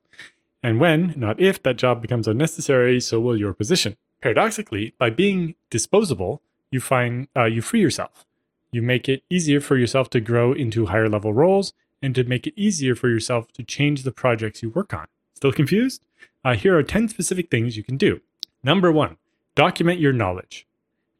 [0.61, 3.95] And when, not if, that job becomes unnecessary, so will your position.
[4.21, 8.25] Paradoxically, by being disposable, you find uh, you free yourself.
[8.71, 12.45] You make it easier for yourself to grow into higher level roles and to make
[12.45, 15.07] it easier for yourself to change the projects you work on.
[15.35, 16.01] Still confused?
[16.43, 18.21] Uh, here are 10 specific things you can do.
[18.63, 19.17] Number one,
[19.55, 20.67] document your knowledge.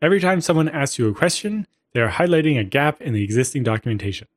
[0.02, 3.64] Every time someone asks you a question, they are highlighting a gap in the existing
[3.64, 4.28] documentation.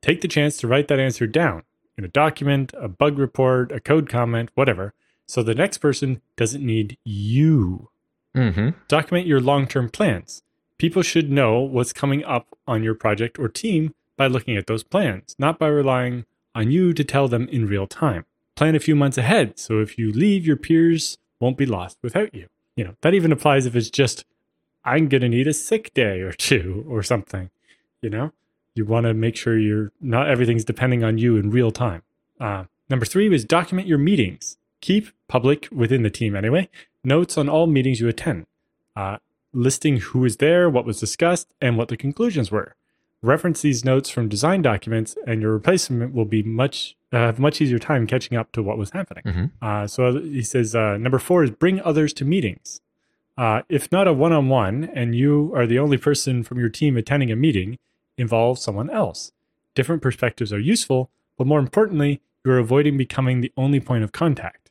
[0.00, 1.62] Take the chance to write that answer down
[1.96, 4.94] in a document, a bug report, a code comment, whatever,
[5.26, 7.88] so the next person doesn't need you.
[8.36, 8.70] Mm-hmm.
[8.88, 10.42] Document your long term plans.
[10.78, 14.82] People should know what's coming up on your project or team by looking at those
[14.82, 18.24] plans, not by relying on you to tell them in real time.
[18.56, 22.34] Plan a few months ahead, so if you leave, your peers won't be lost without
[22.34, 22.48] you.
[22.76, 24.24] You know, that even applies if it's just,
[24.84, 27.50] I'm going to need a sick day or two or something.
[28.00, 28.32] You know,
[28.74, 32.02] you want to make sure you're not everything's depending on you in real time.
[32.40, 34.56] Uh, number three was document your meetings.
[34.80, 36.68] Keep public within the team anyway
[37.04, 38.46] notes on all meetings you attend,
[38.96, 39.18] uh,
[39.52, 42.74] listing who was there, what was discussed, and what the conclusions were.
[43.22, 47.60] Reference these notes from design documents, and your replacement will be much uh, have much
[47.60, 49.22] easier time catching up to what was happening.
[49.24, 49.50] Mhm.
[49.60, 52.80] Uh, so he says uh, number four is bring others to meetings.
[53.36, 57.30] Uh, if not a one-on-one, and you are the only person from your team attending
[57.30, 57.78] a meeting,
[58.16, 59.30] involve someone else.
[59.74, 64.70] Different perspectives are useful, but more importantly, you're avoiding becoming the only point of contact.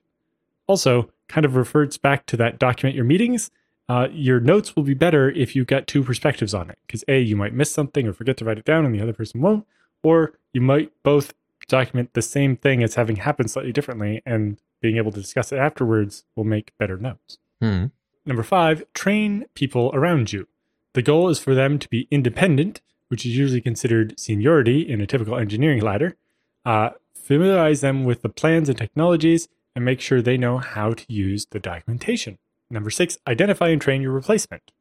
[0.68, 3.50] Also, kind of reverts back to that document your meetings.
[3.90, 6.78] Uh, your notes will be better if you've got two perspectives on it.
[6.86, 9.14] Because A, you might miss something or forget to write it down and the other
[9.14, 9.66] person won't.
[10.04, 11.34] Or you might both
[11.68, 15.58] document the same thing as having happened slightly differently and being able to discuss it
[15.58, 17.38] afterwards will make better notes.
[17.62, 17.86] hmm
[18.24, 20.48] Number five, train people around you.
[20.94, 25.08] The goal is for them to be independent, which is usually considered seniority in a
[25.08, 26.16] typical engineering ladder.
[26.64, 31.06] Uh, familiarize them with the plans and technologies and make sure they know how to
[31.08, 32.38] use the documentation.
[32.70, 34.72] Number six, identify and train your replacement.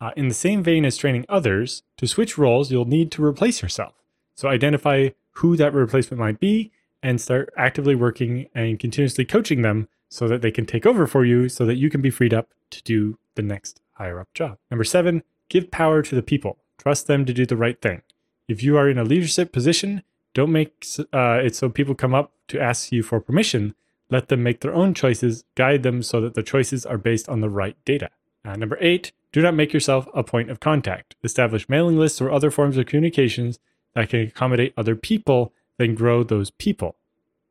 [0.00, 3.62] Uh, in the same vein as training others, to switch roles, you'll need to replace
[3.62, 3.94] yourself.
[4.34, 6.72] So identify who that replacement might be
[7.02, 11.24] and start actively working and continuously coaching them so that they can take over for
[11.24, 14.58] you so that you can be freed up to do the next higher up job.
[14.70, 16.58] Number seven, give power to the people.
[16.78, 18.02] Trust them to do the right thing.
[18.48, 20.02] If you are in a leadership position,
[20.34, 23.74] don't make uh, it so people come up to ask you for permission.
[24.12, 27.40] Let them make their own choices, guide them so that the choices are based on
[27.40, 28.10] the right data.
[28.44, 31.16] Uh, number eight, do not make yourself a point of contact.
[31.24, 33.58] Establish mailing lists or other forms of communications
[33.94, 36.96] that can accommodate other people, then grow those people.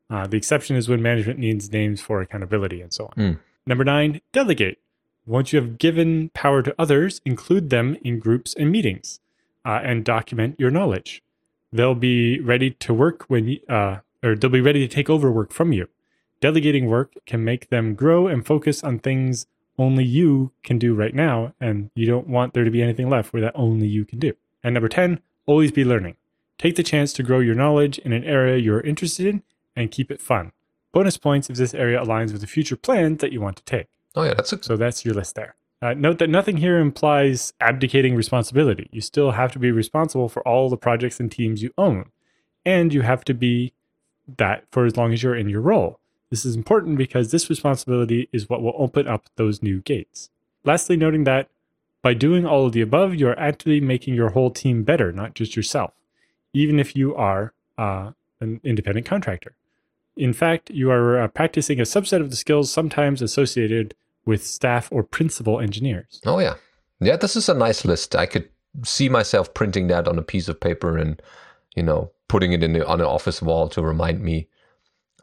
[0.08, 3.14] Uh, the exception is when management needs names for accountability and so on.
[3.18, 3.40] Mm.
[3.66, 4.78] Number nine, delegate.
[5.26, 9.20] Once you have given power to others, include them in groups and meetings
[9.66, 11.24] uh, and document your knowledge.
[11.74, 15.52] They'll be ready to work when, uh, or they'll be ready to take over work
[15.52, 15.88] from you.
[16.42, 19.46] Delegating work can make them grow and focus on things
[19.78, 23.32] only you can do right now, and you don't want there to be anything left
[23.32, 24.34] where that only you can do.
[24.64, 26.16] And number 10, always be learning.
[26.58, 29.44] Take the chance to grow your knowledge in an area you're interested in
[29.76, 30.52] and keep it fun.
[30.92, 33.88] Bonus points if this area aligns with the future plans that you want to take.
[34.16, 35.56] Oh, yeah, that's So that's your list there.
[35.82, 38.90] Uh, note that nothing here implies abdicating responsibility.
[38.92, 42.12] You still have to be responsible for all the projects and teams you own,
[42.66, 43.74] and you have to be
[44.38, 46.01] that for as long as you're in your role.
[46.32, 50.30] This is important because this responsibility is what will open up those new gates.
[50.64, 51.50] Lastly, noting that
[52.02, 55.36] by doing all of the above, you are actively making your whole team better, not
[55.36, 55.94] just yourself,
[56.54, 59.54] even if you are uh, an independent contractor.
[60.16, 63.94] In fact, you are uh, practicing a subset of the skills sometimes associated
[64.26, 66.22] with staff or principal engineers.
[66.26, 66.56] Oh yeah,
[67.02, 67.18] yeah.
[67.18, 68.16] This is a nice list.
[68.16, 68.48] I could
[68.84, 71.22] see myself printing that on a piece of paper and
[71.76, 74.48] you know putting it in the, on an office wall to remind me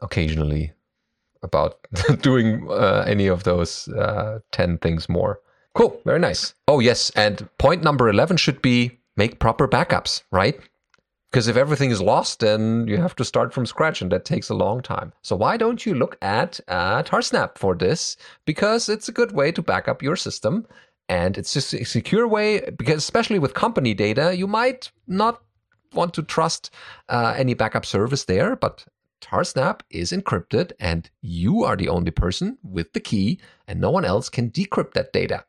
[0.01, 0.73] occasionally
[1.43, 1.77] about
[2.21, 5.39] doing uh, any of those uh, ten things more.
[5.75, 6.53] Cool, very nice.
[6.67, 10.59] Oh yes, and point number eleven should be make proper backups, right?
[11.31, 14.49] Because if everything is lost, then you have to start from scratch, and that takes
[14.49, 15.13] a long time.
[15.21, 18.17] So why don't you look at uh, Tarsnap for this?
[18.45, 20.65] Because it's a good way to back up your system,
[21.07, 22.71] and it's just a secure way.
[22.75, 25.43] Because especially with company data, you might not
[25.93, 26.71] want to trust
[27.09, 28.85] uh, any backup service there, but
[29.21, 34.05] Tarsnap is encrypted, and you are the only person with the key, and no one
[34.05, 35.45] else can decrypt that data.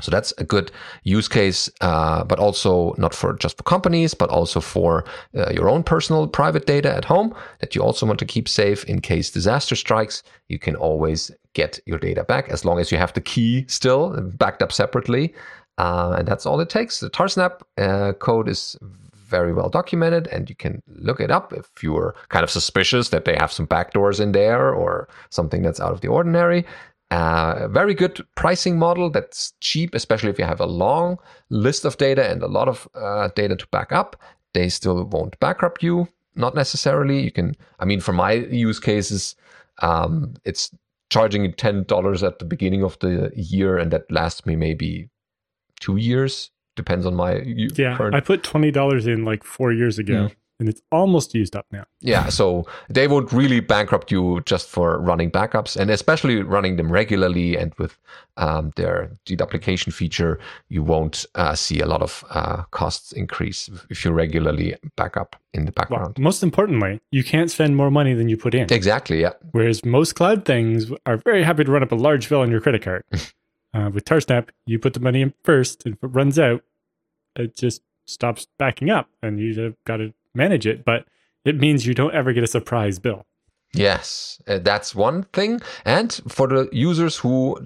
[0.00, 0.70] So that's a good
[1.02, 5.04] use case, uh, but also not for just for companies, but also for
[5.36, 8.84] uh, your own personal private data at home that you also want to keep safe
[8.84, 10.22] in case disaster strikes.
[10.48, 14.20] You can always get your data back as long as you have the key still
[14.20, 15.34] backed up separately.
[15.78, 17.00] Uh, and that's all it takes.
[17.00, 18.76] The Tarsnap uh, code is
[19.28, 23.24] very well documented and you can look it up if you're kind of suspicious that
[23.24, 26.64] they have some backdoors in there or something that's out of the ordinary.
[27.10, 31.16] Uh, very good pricing model that's cheap, especially if you have a long
[31.48, 34.16] list of data and a lot of uh, data to back up.
[34.52, 37.20] They still won't bankrupt you, not necessarily.
[37.20, 39.36] You can, I mean, for my use cases,
[39.80, 40.70] um, it's
[41.10, 45.08] charging $10 at the beginning of the year, and that lasts me maybe
[45.80, 46.50] two years.
[46.78, 47.96] Depends on my yeah.
[47.96, 48.14] Current...
[48.14, 50.28] I put twenty dollars in like four years ago.
[50.28, 51.84] Mm and it's almost used up now.
[52.00, 56.90] Yeah, so they won't really bankrupt you just for running backups, and especially running them
[56.90, 57.96] regularly and with
[58.36, 64.04] um, their deduplication feature, you won't uh, see a lot of uh, costs increase if
[64.04, 66.14] you regularly backup in the background.
[66.18, 68.72] Well, most importantly, you can't spend more money than you put in.
[68.72, 69.34] Exactly, yeah.
[69.52, 72.60] Whereas most cloud things are very happy to run up a large bill on your
[72.60, 73.04] credit card.
[73.74, 76.62] uh, with Tarsnap, you put the money in first, and if it runs out,
[77.36, 81.06] it just stops backing up, and you've got to manage it, but
[81.44, 83.26] it means you don't ever get a surprise bill.
[83.74, 85.60] Yes, uh, that's one thing.
[85.84, 87.58] And for the users who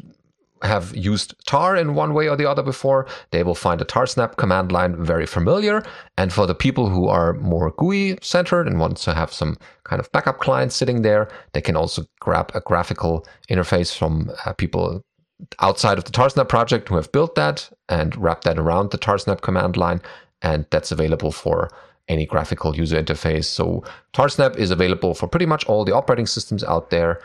[0.62, 4.36] have used tar in one way or the other before, they will find the tarsnap
[4.36, 5.82] command line very familiar.
[6.16, 10.00] And for the people who are more GUI centered and want to have some kind
[10.00, 15.02] of backup client sitting there, they can also grab a graphical interface from uh, people
[15.60, 19.40] outside of the tarsnap project who have built that and wrap that around the tarsnap
[19.40, 20.00] command line.
[20.42, 21.70] And that's available for
[22.08, 23.44] any graphical user interface.
[23.44, 27.20] So Tarsnap is available for pretty much all the operating systems out there,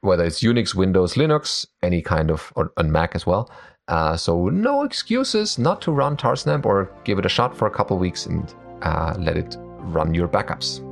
[0.00, 3.50] whether it's Unix, Windows, Linux, any kind of, or on Mac as well.
[3.88, 7.70] Uh, so no excuses not to run Tarsnap or give it a shot for a
[7.70, 10.82] couple weeks and uh, let it run your backups.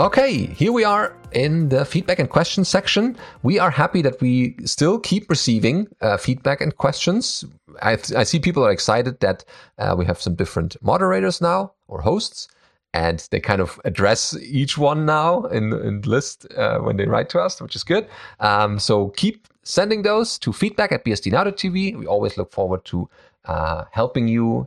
[0.00, 3.18] Okay, here we are in the feedback and questions section.
[3.42, 7.44] We are happy that we still keep receiving uh, feedback and questions.
[7.82, 9.44] I, I, see people are excited that
[9.76, 12.48] uh, we have some different moderators now or hosts,
[12.94, 17.28] and they kind of address each one now in, in list uh, when they write
[17.28, 18.08] to us, which is good.
[18.38, 21.98] Um, so keep sending those to feedback at bsdnow.tv.
[21.98, 23.06] We always look forward to
[23.44, 24.66] uh, helping you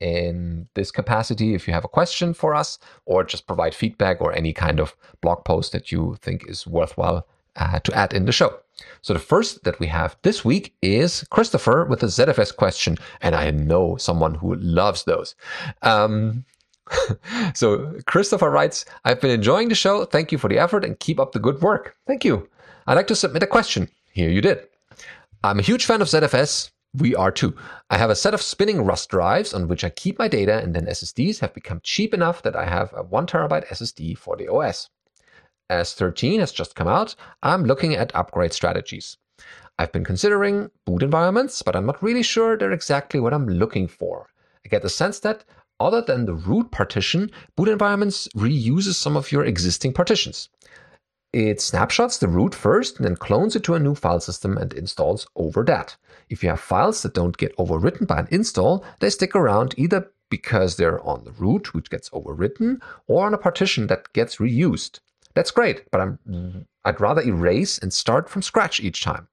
[0.00, 4.32] in this capacity if you have a question for us or just provide feedback or
[4.32, 7.26] any kind of blog post that you think is worthwhile
[7.56, 8.58] uh, to add in the show.
[9.02, 13.34] So the first that we have this week is Christopher with a ZFS question, and
[13.34, 15.34] I know someone who loves those.
[15.82, 16.44] Um,
[17.54, 20.04] so Christopher writes, I've been enjoying the show.
[20.04, 21.96] Thank you for the effort and keep up the good work.
[22.06, 22.48] Thank you.
[22.86, 23.88] I'd like to submit a question.
[24.12, 24.66] Here you did.
[25.42, 27.56] I'm a huge fan of ZFS we are too.
[27.90, 30.74] I have a set of spinning Rust drives on which I keep my data, and
[30.74, 34.48] then SSDs have become cheap enough that I have a 1 terabyte SSD for the
[34.48, 34.90] OS.
[35.68, 39.16] As 13 has just come out, I'm looking at upgrade strategies.
[39.78, 43.88] I've been considering boot environments, but I'm not really sure they're exactly what I'm looking
[43.88, 44.28] for.
[44.64, 45.44] I get the sense that,
[45.80, 50.48] other than the root partition, boot environments reuses some of your existing partitions.
[51.32, 54.72] It snapshots the root first and then clones it to a new file system and
[54.72, 55.96] installs over that.
[56.28, 60.10] If you have files that don't get overwritten by an install, they stick around either
[60.30, 65.00] because they're on the root, which gets overwritten, or on a partition that gets reused.
[65.34, 69.28] That's great, but I'm, I'd rather erase and start from scratch each time.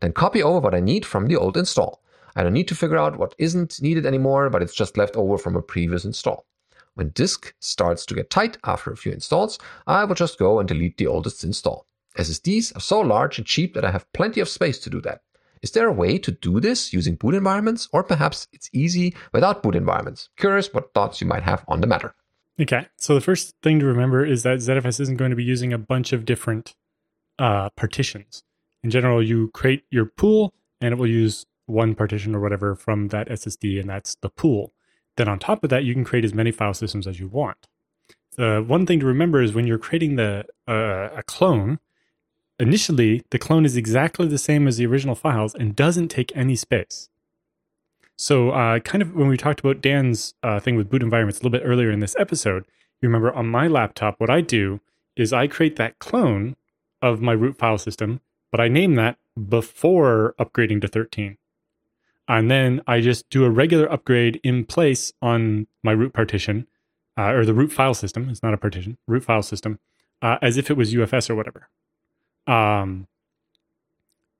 [0.00, 2.02] Then copy over what I need from the old install.
[2.36, 5.36] I don't need to figure out what isn't needed anymore, but it's just left over
[5.36, 6.46] from a previous install.
[6.94, 10.68] When disk starts to get tight after a few installs, I will just go and
[10.68, 11.86] delete the oldest install.
[12.18, 15.22] SSDs are so large and cheap that I have plenty of space to do that.
[15.62, 19.62] Is there a way to do this using boot environments, or perhaps it's easy without
[19.62, 20.30] boot environments?
[20.36, 22.14] Curious what thoughts you might have on the matter.
[22.60, 25.72] Okay, so the first thing to remember is that ZFS isn't going to be using
[25.72, 26.74] a bunch of different
[27.38, 28.42] uh, partitions.
[28.82, 33.08] In general, you create your pool and it will use one partition or whatever from
[33.08, 34.72] that SSD, and that's the pool.
[35.16, 37.68] Then on top of that, you can create as many file systems as you want.
[38.36, 41.78] The one thing to remember is when you're creating the uh, a clone,
[42.60, 46.54] initially the clone is exactly the same as the original files and doesn't take any
[46.54, 47.08] space.
[48.16, 51.42] So, uh, kind of when we talked about Dan's uh, thing with boot environments a
[51.42, 52.66] little bit earlier in this episode,
[53.00, 54.80] you remember on my laptop, what I do
[55.16, 56.54] is I create that clone
[57.00, 58.20] of my root file system,
[58.52, 59.16] but I name that
[59.48, 61.38] before upgrading to 13.
[62.28, 66.66] And then I just do a regular upgrade in place on my root partition,
[67.18, 68.28] uh, or the root file system.
[68.28, 69.78] It's not a partition, root file system,
[70.20, 71.68] uh, as if it was UFS or whatever.
[72.46, 73.06] Um,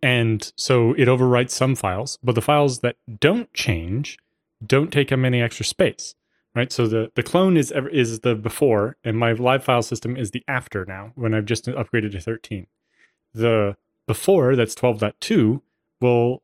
[0.03, 4.19] and so it overwrites some files, but the files that don't change
[4.67, 6.15] don't take up any extra space,
[6.55, 6.73] right?
[6.73, 10.45] So the, the clone is is the before, and my live file system is the
[10.49, 12.67] after now when I've just upgraded to 13.
[13.35, 13.77] The
[14.07, 15.61] before, that's 12.2,
[16.01, 16.43] will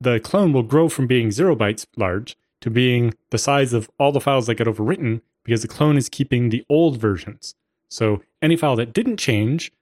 [0.00, 4.12] the clone will grow from being zero bytes large to being the size of all
[4.12, 7.54] the files that get overwritten because the clone is keeping the old versions.
[7.88, 9.72] So any file that didn't change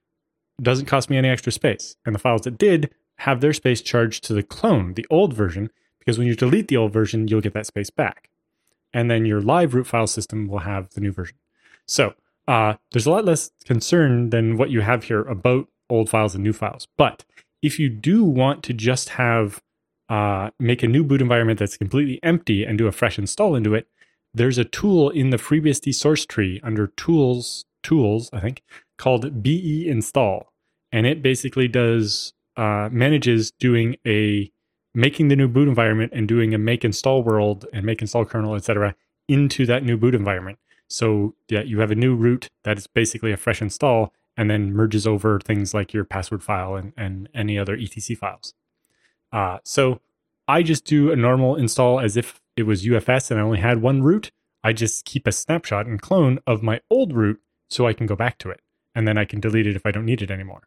[0.60, 1.96] doesn't cost me any extra space.
[2.04, 5.70] And the files that did have their space charged to the clone, the old version,
[5.98, 8.30] because when you delete the old version, you'll get that space back.
[8.92, 11.36] And then your live root file system will have the new version.
[11.86, 12.14] So
[12.46, 16.42] uh, there's a lot less concern than what you have here about old files and
[16.42, 16.88] new files.
[16.96, 17.24] But
[17.62, 19.62] if you do want to just have
[20.08, 23.74] uh, make a new boot environment that's completely empty and do a fresh install into
[23.74, 23.86] it,
[24.32, 28.62] there's a tool in the FreeBSD source tree under tools, tools, I think,
[28.98, 30.52] called BE install.
[30.92, 34.50] And it basically does, uh, manages doing a,
[34.94, 38.54] making the new boot environment and doing a make install world and make install kernel,
[38.54, 38.94] etc.,
[39.28, 40.58] into that new boot environment.
[40.88, 44.72] So yeah, you have a new root that is basically a fresh install and then
[44.72, 48.54] merges over things like your password file and, and any other etc files.
[49.32, 50.00] Uh, so
[50.46, 53.82] I just do a normal install as if it was UFS and I only had
[53.82, 54.30] one root.
[54.64, 58.16] I just keep a snapshot and clone of my old root so I can go
[58.16, 58.60] back to it.
[58.98, 60.62] And then I can delete it if I don't need it anymore.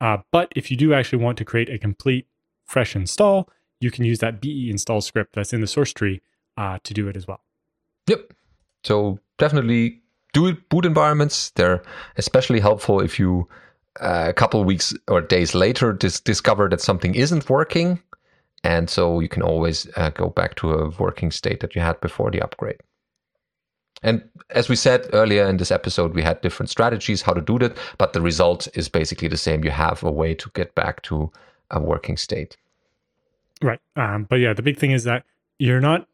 [0.00, 2.28] Uh, but if you do actually want to create a complete
[2.64, 3.48] fresh install,
[3.80, 6.20] you can use that BE install script that's in the source tree
[6.56, 7.40] uh, to do it as well.
[8.06, 8.32] Yep.
[8.84, 10.02] So definitely
[10.32, 11.50] do it boot environments.
[11.56, 11.82] They're
[12.16, 13.48] especially helpful if you
[14.00, 18.00] uh, a couple weeks or days later dis- discover that something isn't working
[18.64, 22.00] and so you can always uh, go back to a working state that you had
[22.00, 22.80] before the upgrade
[24.04, 27.58] and as we said earlier in this episode we had different strategies how to do
[27.58, 29.64] that but the result is basically the same.
[29.64, 31.32] You have a way to get back to
[31.70, 32.56] a working state.
[33.62, 33.80] Right.
[33.96, 35.24] Um, but yeah the big thing is that
[35.58, 36.06] you're not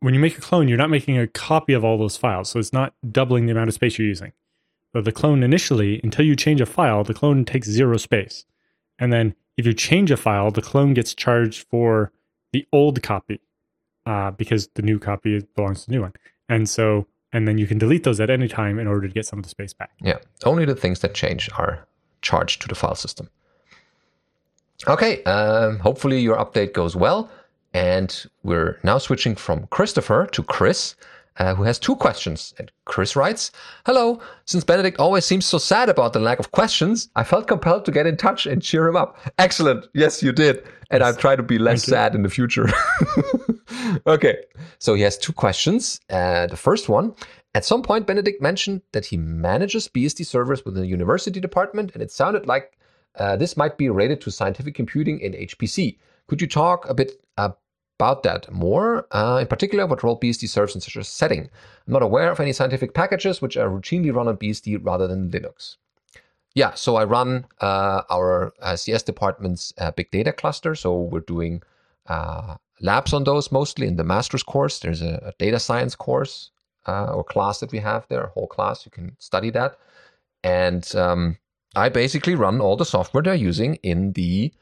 [0.00, 2.50] when you make a clone you're not making a copy of all those files.
[2.50, 4.32] So it's not doubling the amount of space you're using.
[4.94, 8.44] Uh, the clone initially, until you change a file, the clone takes zero space.
[8.98, 12.12] And then if you change a file, the clone gets charged for
[12.52, 13.40] the old copy
[14.06, 16.12] uh, because the new copy belongs to the new one.
[16.48, 19.26] And so, and then you can delete those at any time in order to get
[19.26, 19.90] some of the space back.
[20.00, 21.86] Yeah, only the things that change are
[22.22, 23.28] charged to the file system.
[24.88, 27.30] Okay, um, hopefully your update goes well.
[27.72, 30.96] And we're now switching from Christopher to Chris,
[31.38, 32.52] uh, who has two questions.
[32.58, 33.52] And Chris writes
[33.86, 37.84] Hello, since Benedict always seems so sad about the lack of questions, I felt compelled
[37.84, 39.18] to get in touch and cheer him up.
[39.38, 39.86] Excellent.
[39.94, 40.64] Yes, you did.
[40.90, 42.66] And I'll try to be less sad in the future.
[44.06, 44.44] okay,
[44.78, 46.00] so he has two questions.
[46.10, 47.14] Uh, the first one
[47.54, 52.02] at some point, Benedict mentioned that he manages BSD servers within the university department, and
[52.02, 52.78] it sounded like
[53.16, 55.98] uh, this might be related to scientific computing in HPC.
[56.28, 57.20] Could you talk a bit
[58.00, 61.50] about that more, uh, in particular what role BSD serves in such a setting.
[61.86, 65.30] I'm not aware of any scientific packages which are routinely run on BSD rather than
[65.30, 65.76] Linux.
[66.54, 70.74] Yeah, so I run uh, our uh, CS department's uh, big data cluster.
[70.74, 71.62] So we're doing
[72.06, 74.78] uh, labs on those mostly in the master's course.
[74.78, 76.50] There's a, a data science course
[76.86, 78.84] uh, or class that we have there, a whole class.
[78.84, 79.76] You can study that.
[80.42, 81.36] And um,
[81.76, 84.52] I basically run all the software they're using in the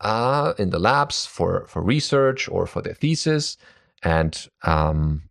[0.00, 3.56] uh, in the labs for for research or for their thesis,
[4.02, 5.22] and um,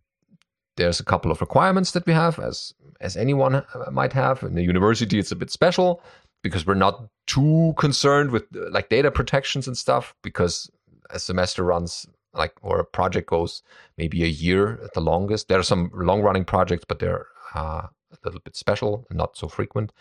[0.76, 4.42] there's a couple of requirements that we have, as as anyone uh, might have.
[4.42, 6.02] In the university, it's a bit special
[6.42, 10.70] because we're not too concerned with uh, like data protections and stuff because
[11.10, 12.06] a semester runs
[12.38, 13.62] like or a project goes
[13.96, 15.48] maybe a year at the longest.
[15.48, 19.48] There are some long running projects, but they're uh, a little bit special not so
[19.48, 19.92] frequent.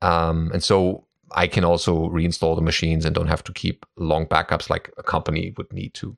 [0.00, 4.26] Um, and so I can also reinstall the machines and don't have to keep long
[4.26, 6.16] backups like a company would need to.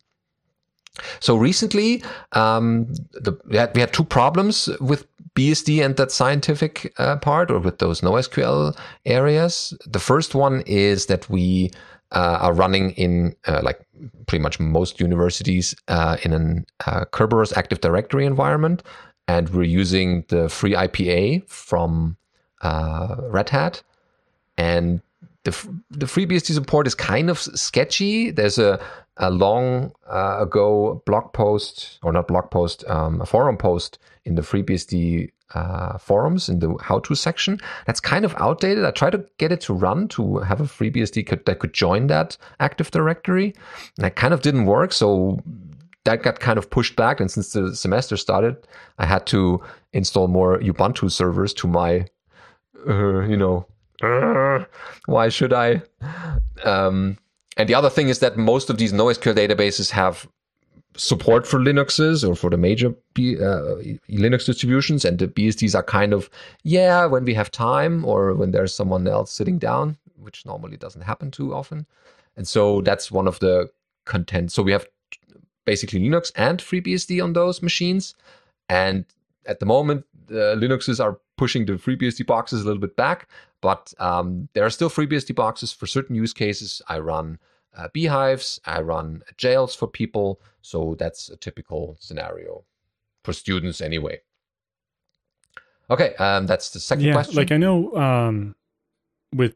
[1.18, 2.02] So recently,
[2.32, 7.50] um, the, we, had, we had two problems with BSD and that scientific uh, part,
[7.50, 9.76] or with those NoSQL areas.
[9.86, 11.72] The first one is that we
[12.14, 13.80] uh, are running in uh, like
[14.26, 18.82] pretty much most universities uh, in an uh, Kerberos Active Directory environment,
[19.28, 22.16] and we're using the FreeIPA from
[22.62, 23.82] uh, Red Hat
[24.56, 25.00] and
[25.44, 25.50] the
[25.90, 28.30] the FreeBSD support is kind of sketchy.
[28.30, 28.80] There's a
[29.18, 34.34] a long uh, ago blog post or not blog post, um, a forum post in
[34.34, 37.58] the FreeBSD uh, forums in the how-to section.
[37.86, 38.84] That's kind of outdated.
[38.84, 42.06] I tried to get it to run to have a FreeBSD could, that could join
[42.08, 43.54] that Active Directory,
[43.96, 44.92] and that kind of didn't work.
[44.92, 45.38] So
[46.04, 47.20] that got kind of pushed back.
[47.20, 48.56] And since the semester started,
[48.98, 52.06] I had to install more Ubuntu servers to my,
[52.88, 53.66] uh, you know,
[55.06, 55.82] why should I?
[56.64, 57.18] Um,
[57.56, 60.28] and the other thing is that most of these NoSQL databases have
[60.96, 63.76] support for Linuxes or for the major B, uh,
[64.08, 66.30] Linux distributions, and the BSDs are kind of
[66.62, 71.02] yeah when we have time or when there's someone else sitting down, which normally doesn't
[71.02, 71.86] happen too often.
[72.36, 73.70] And so that's one of the
[74.04, 74.52] content.
[74.52, 74.86] So we have
[75.64, 78.14] basically Linux and FreeBSD on those machines,
[78.68, 79.04] and
[79.46, 83.28] at the moment, the Linuxes are pushing the FreeBSD boxes a little bit back,
[83.60, 86.80] but um, there are still FreeBSD boxes for certain use cases.
[86.88, 87.38] I run
[87.76, 92.64] uh, bhyves, I run jails for people, so that's a typical scenario
[93.22, 94.20] for students anyway.
[95.90, 97.36] Okay, um, that's the second yeah, question.
[97.36, 98.54] Like I know um,
[99.34, 99.54] with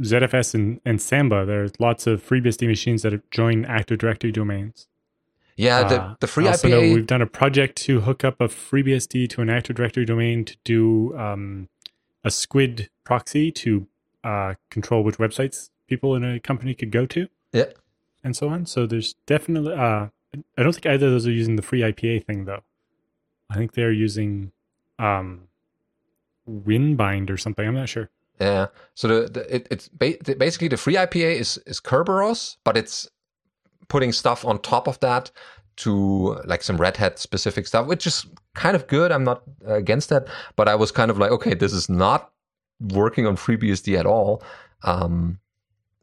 [0.00, 4.86] ZFS and, and Samba, there's lots of FreeBSD machines that join Active Directory domains.
[5.56, 6.70] Yeah, the, uh, the free also IPA.
[6.70, 10.44] Know we've done a project to hook up a FreeBSD to an Active Directory domain
[10.46, 11.68] to do um,
[12.24, 13.86] a Squid proxy to
[14.24, 17.28] uh, control which websites people in a company could go to.
[17.52, 17.70] Yeah.
[18.24, 18.66] And so on.
[18.66, 19.74] So there's definitely.
[19.74, 20.06] Uh,
[20.56, 22.62] I don't think either of those are using the FreeIPA thing though.
[23.50, 24.52] I think they're using
[24.98, 25.48] um,
[26.48, 27.66] Winbind or something.
[27.66, 28.08] I'm not sure.
[28.40, 28.68] Yeah.
[28.94, 33.08] So the, the it, it's ba- basically the FreeIPA is is Kerberos, but it's
[33.88, 35.30] putting stuff on top of that
[35.76, 39.12] to like some Red Hat specific stuff, which is kind of good.
[39.12, 40.26] I'm not against that,
[40.56, 42.30] but I was kind of like, okay, this is not
[42.80, 44.42] working on FreeBSD at all.
[44.84, 45.38] Um,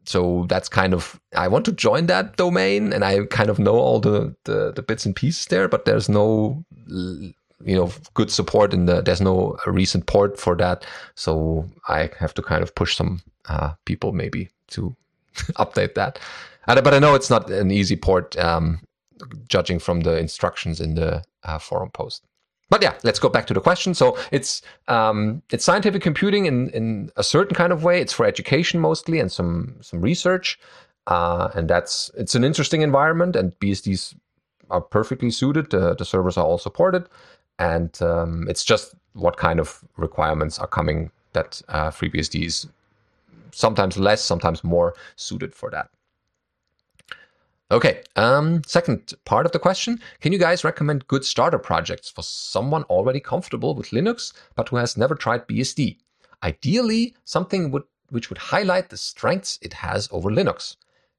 [0.04, 3.76] so that's kind of I want to join that domain, and I kind of know
[3.76, 8.72] all the, the, the bits and pieces there, but there's no you know good support
[8.72, 10.84] in the there's no recent port for that,
[11.14, 14.96] so I have to kind of push some uh, people maybe to
[15.58, 16.18] update that.
[16.66, 18.80] but I know it's not an easy port, um,
[19.48, 22.24] judging from the instructions in the uh, forum post.
[22.70, 23.94] But yeah, let's go back to the question.
[23.94, 28.00] So it's um, it's scientific computing in, in a certain kind of way.
[28.00, 30.58] It's for education mostly and some some research,
[31.08, 33.36] uh, and that's it's an interesting environment.
[33.36, 34.14] And BSDs
[34.70, 35.70] are perfectly suited.
[35.70, 37.08] The, the servers are all supported,
[37.58, 42.68] and um, it's just what kind of requirements are coming that uh, FreeBSD is
[43.52, 45.90] sometimes less, sometimes more suited for that.
[47.72, 50.00] Okay, um, second part of the question.
[50.20, 54.76] Can you guys recommend good starter projects for someone already comfortable with Linux but who
[54.76, 55.98] has never tried BSD?
[56.42, 60.74] Ideally, something would, which would highlight the strengths it has over Linux.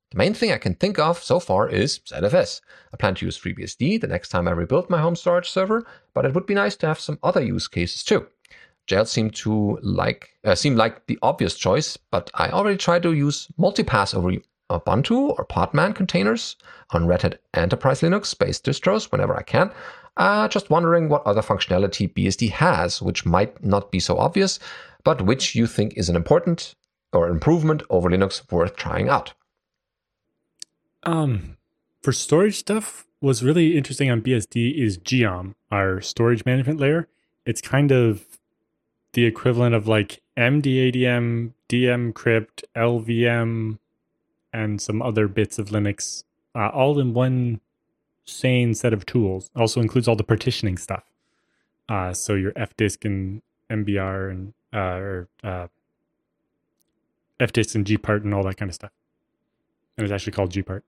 [0.09, 2.59] The main thing I can think of so far is ZFS.
[2.93, 6.25] I plan to use FreeBSD the next time I rebuild my home storage server, but
[6.25, 8.27] it would be nice to have some other use cases too.
[8.87, 13.13] Jail seemed to like uh, seemed like the obvious choice, but I already tried to
[13.13, 14.31] use multipass over
[14.71, 16.55] Ubuntu or Podman containers
[16.91, 19.71] on Red Hat Enterprise Linux based distros whenever I can.
[20.17, 24.59] Uh, just wondering what other functionality BSD has, which might not be so obvious,
[25.03, 26.75] but which you think is an important
[27.13, 29.33] or improvement over Linux worth trying out.
[31.03, 31.57] Um,
[32.01, 37.07] for storage stuff, what's really interesting on BSD is Geom, our storage management layer.
[37.45, 38.25] It's kind of
[39.13, 43.77] the equivalent of like MDADM, dmcrypt, LVM,
[44.53, 46.23] and some other bits of Linux,
[46.55, 47.61] uh, all in one
[48.25, 49.49] sane set of tools.
[49.55, 51.03] Also includes all the partitioning stuff.
[51.89, 55.67] Uh, so your fdisk and MBR and uh, or uh,
[57.39, 58.91] fdisk and gpart and all that kind of stuff.
[59.97, 60.83] And it's actually called gpart.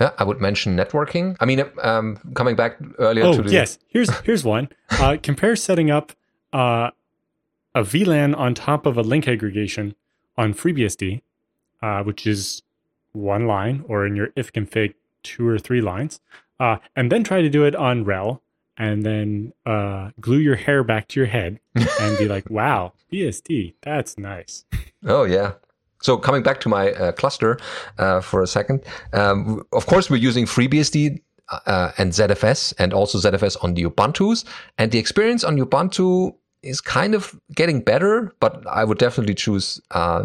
[0.00, 1.36] Yeah, I would mention networking.
[1.40, 4.68] I mean, um, coming back earlier oh, to the yes, here's here's one.
[4.90, 6.12] Uh, compare setting up
[6.52, 6.90] uh,
[7.74, 9.94] a VLAN on top of a link aggregation
[10.36, 11.20] on FreeBSD,
[11.82, 12.62] uh, which is
[13.12, 16.20] one line, or in your ifconfig, two or three lines,
[16.60, 18.40] uh, and then try to do it on RHEL,
[18.76, 21.58] and then uh, glue your hair back to your head
[22.00, 24.64] and be like, "Wow, BSD, that's nice."
[25.04, 25.52] Oh yeah,
[26.00, 27.58] so coming back to my uh, cluster
[27.98, 31.20] uh, for a second, um, of course we're using FreeBSD
[31.66, 34.44] uh, and ZFS and also ZFS on the Ubuntu's,
[34.78, 39.80] and the experience on Ubuntu is kind of getting better, but I would definitely choose
[39.92, 40.24] uh,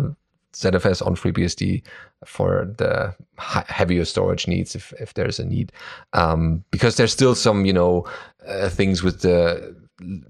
[0.54, 1.84] ZFS on FreeBSD
[2.26, 5.72] for the heavier storage needs if, if there's a need,
[6.14, 8.06] um, because there's still some you know
[8.48, 9.76] uh, things with the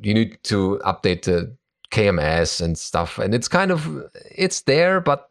[0.02, 1.56] you need to update the
[1.92, 3.20] KMS and stuff.
[3.20, 5.28] And it's kind of it's there, but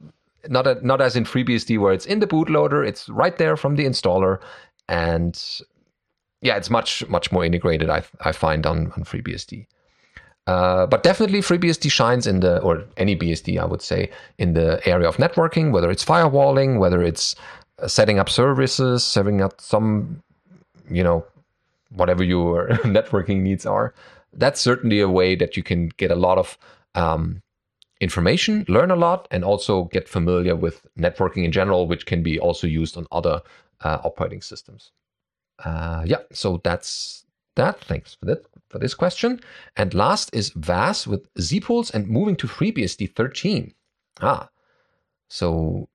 [0.48, 2.86] not a, not as in FreeBSD where it's in the bootloader.
[2.86, 4.38] It's right there from the installer,
[4.88, 5.40] and
[6.40, 7.90] yeah, it's much much more integrated.
[7.90, 9.66] I I find on on FreeBSD.
[10.46, 14.80] Uh, but definitely FreeBSD shines in the, or any BSD, I would say, in the
[14.88, 17.36] area of networking, whether it's firewalling, whether it's
[17.78, 20.20] uh, setting up services, setting up some,
[20.90, 21.24] you know,
[21.90, 23.94] whatever your networking needs are
[24.32, 26.58] that's certainly a way that you can get a lot of
[26.94, 27.42] um,
[28.00, 32.38] information, learn a lot, and also get familiar with networking in general, which can be
[32.38, 33.42] also used on other
[33.82, 34.92] uh, operating systems.
[35.64, 37.24] Uh, yeah, so that's
[37.56, 37.80] that.
[37.84, 39.38] Thanks for that for this question.
[39.76, 43.74] And last is VAS with zpools and moving to FreeBSD 13.
[44.20, 44.48] Ah,
[45.28, 45.88] so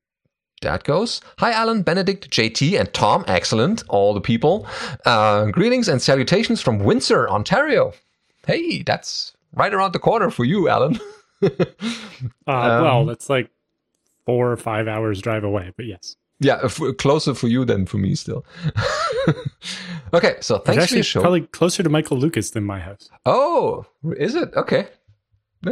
[0.61, 1.21] that goes.
[1.39, 3.25] Hi, Allan, Benedict, JT, and Tom.
[3.27, 4.65] Excellent, all the people.
[5.05, 7.93] Uh, greetings and salutations from Windsor, Ontario
[8.47, 10.99] hey, that's right around the corner for you, Allan.
[11.43, 11.49] uh,
[12.47, 13.51] um, well, that's like
[14.25, 16.15] four or five hours drive away, but yes.
[16.39, 18.45] Yeah, f- closer for you than for me still.
[20.13, 21.21] okay, so thanks actually for your show.
[21.21, 23.09] Probably closer to Michael Lucas than my house.
[23.25, 23.85] Oh,
[24.17, 24.53] is it?
[24.55, 24.87] Okay.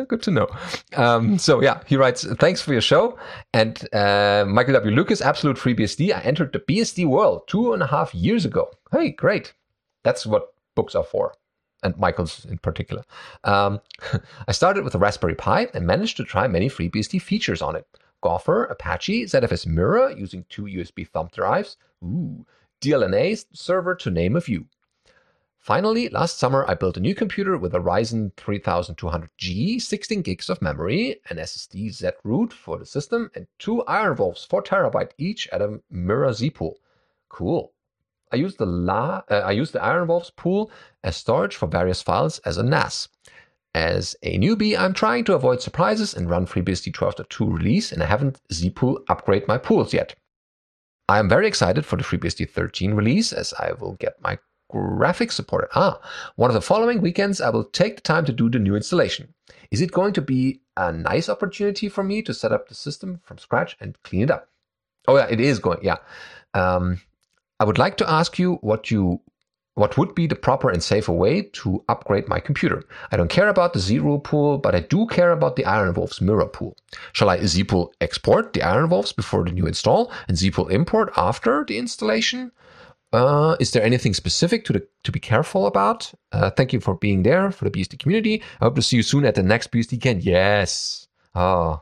[0.08, 0.48] good to know.
[0.96, 3.18] Um, so yeah, he writes, thanks for your show.
[3.54, 4.96] And uh, Michael W.
[4.96, 6.14] Lucas, Absolute FreeBSD.
[6.14, 8.72] I entered the BSD world two and a half years ago.
[8.92, 9.54] Hey, great.
[10.04, 11.34] That's what books are for
[11.86, 13.04] and Michael's in particular.
[13.44, 13.80] Um,
[14.48, 17.88] I started with a Raspberry Pi and managed to try many FreeBSD features on it.
[18.26, 22.44] Gopher, Apache, ZFS Mirror using two USB thumb drives, ooh,
[22.82, 24.66] DLNA server to name a few.
[25.60, 30.60] Finally, last summer I built a new computer with a Ryzen 3200G, 16 gigs of
[30.60, 35.48] memory, an SSD Z root for the system, and two Iron Wolves 4 terabyte each
[35.50, 36.74] at a Mirror zpool.
[37.30, 37.74] Cool.
[38.32, 40.72] I use the La, uh, I use the Iron Wolves pool
[41.04, 43.08] as storage for various files as a NAS.
[43.76, 48.06] As a newbie, I'm trying to avoid surprises and run FreeBSD 12.2 release, and I
[48.06, 50.16] haven't zpool upgrade my pools yet.
[51.10, 54.40] I am very excited for the FreeBSD 13 release, as I will get my
[54.74, 55.68] graphics supported.
[55.76, 56.00] Ah,
[56.38, 59.34] one of the following weekends, I will take the time to do the new installation.
[59.72, 63.20] Is it going to be a nice opportunity for me to set up the system
[63.26, 64.48] from scratch and clean it up?
[65.06, 65.80] Oh yeah, it is going.
[65.82, 65.98] Yeah,
[66.54, 67.02] um,
[67.60, 69.20] I would like to ask you what you
[69.76, 72.84] what would be the proper and safer way to upgrade my computer?
[73.12, 76.22] I don't care about the zero pool, but I do care about the Iron Wolves
[76.22, 76.78] mirror pool.
[77.12, 81.66] Shall I zpool export the Iron Wolves before the new install and zpool import after
[81.68, 82.52] the installation?
[83.12, 86.12] Uh, is there anything specific to the to be careful about?
[86.32, 88.42] Uh, thank you for being there for the BSD community.
[88.62, 90.24] I hope to see you soon at the next BSDCan.
[90.24, 91.08] Yes.
[91.34, 91.82] Oh.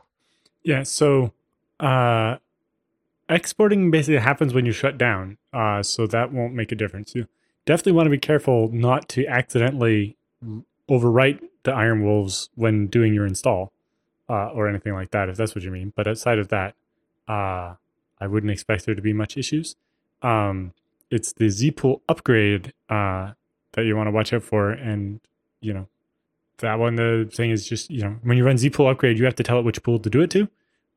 [0.62, 0.82] Yeah.
[0.82, 1.32] So,
[1.80, 2.36] uh,
[3.28, 5.38] exporting basically happens when you shut down.
[5.52, 7.14] Uh, so that won't make a difference.
[7.14, 7.26] You
[7.66, 10.16] definitely want to be careful not to accidentally
[10.88, 13.72] overwrite the Iron Wolves when doing your install,
[14.28, 15.92] uh, or anything like that, if that's what you mean.
[15.96, 16.74] But outside of that,
[17.28, 17.74] uh,
[18.20, 19.76] I wouldn't expect there to be much issues.
[20.22, 20.72] Um,
[21.10, 23.32] it's the zpool upgrade uh,
[23.72, 25.20] that you want to watch out for, and
[25.60, 25.88] you know
[26.58, 26.96] that one.
[26.96, 29.58] The thing is just you know when you run zpool upgrade, you have to tell
[29.58, 30.48] it which pool to do it to,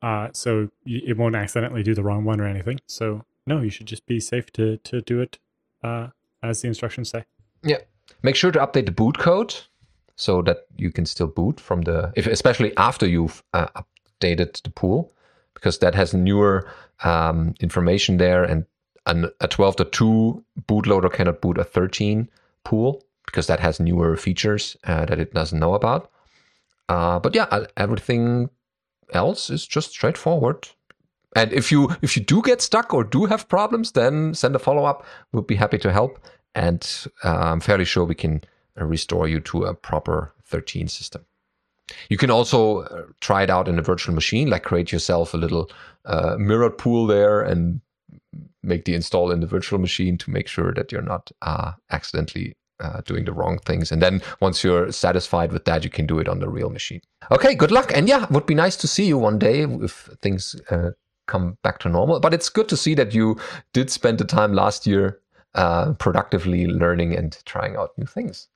[0.02, 2.80] uh, so it won't accidentally do the wrong one or anything.
[2.88, 5.38] So no, you should just be safe to to do it
[5.84, 6.08] uh,
[6.44, 7.26] as the instructions say.
[7.64, 7.78] Yeah,
[8.24, 9.56] make sure to update the boot code
[10.16, 13.68] so that you can still boot from the, if, especially after you've uh,
[14.22, 15.14] updated the pool,
[15.54, 16.70] because that has newer
[17.04, 18.66] um, information there and
[19.06, 22.30] an, a 12.2 bootloader cannot boot a 13
[22.64, 26.12] pool because that has newer features uh, that it doesn't know about.
[26.90, 28.50] Uh, but yeah, everything
[29.14, 30.68] else is just straightforward.
[31.38, 34.60] And if you if you do get stuck or do have problems, then send a
[34.60, 35.06] follow up.
[35.32, 36.20] We'll be happy to help,
[36.56, 38.42] and uh, I'm fairly sure we can
[38.80, 41.26] uh, restore you to a proper 13 system.
[42.10, 45.38] You can also uh, try it out in a virtual machine, like create yourself a
[45.38, 45.70] little
[46.06, 47.82] uh, mirrored pool there and
[48.64, 52.58] make the install in the virtual machine to make sure that you're not uh, accidentally
[52.80, 53.92] uh, doing the wrong things.
[53.92, 57.02] And then once you're satisfied with that, you can do it on the real machine.
[57.32, 57.92] Okay, good luck.
[57.96, 60.56] And yeah, would be nice to see you one day if things
[61.28, 62.20] come back to normal.
[62.20, 63.38] But it's good to see that you
[63.74, 65.20] did spend the time last year
[65.56, 68.48] uh, productively learning and trying out new things.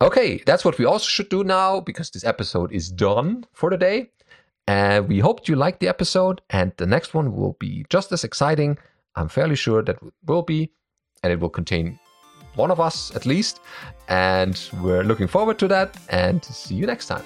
[0.00, 3.76] Okay, that's what we also should do now because this episode is done for the
[3.76, 4.10] day.
[4.66, 8.24] And we hope you liked the episode, and the next one will be just as
[8.24, 8.78] exciting.
[9.14, 10.72] I'm fairly sure that will be,
[11.22, 11.98] and it will contain
[12.54, 13.60] one of us at least.
[14.08, 17.24] And we're looking forward to that, and see you next time.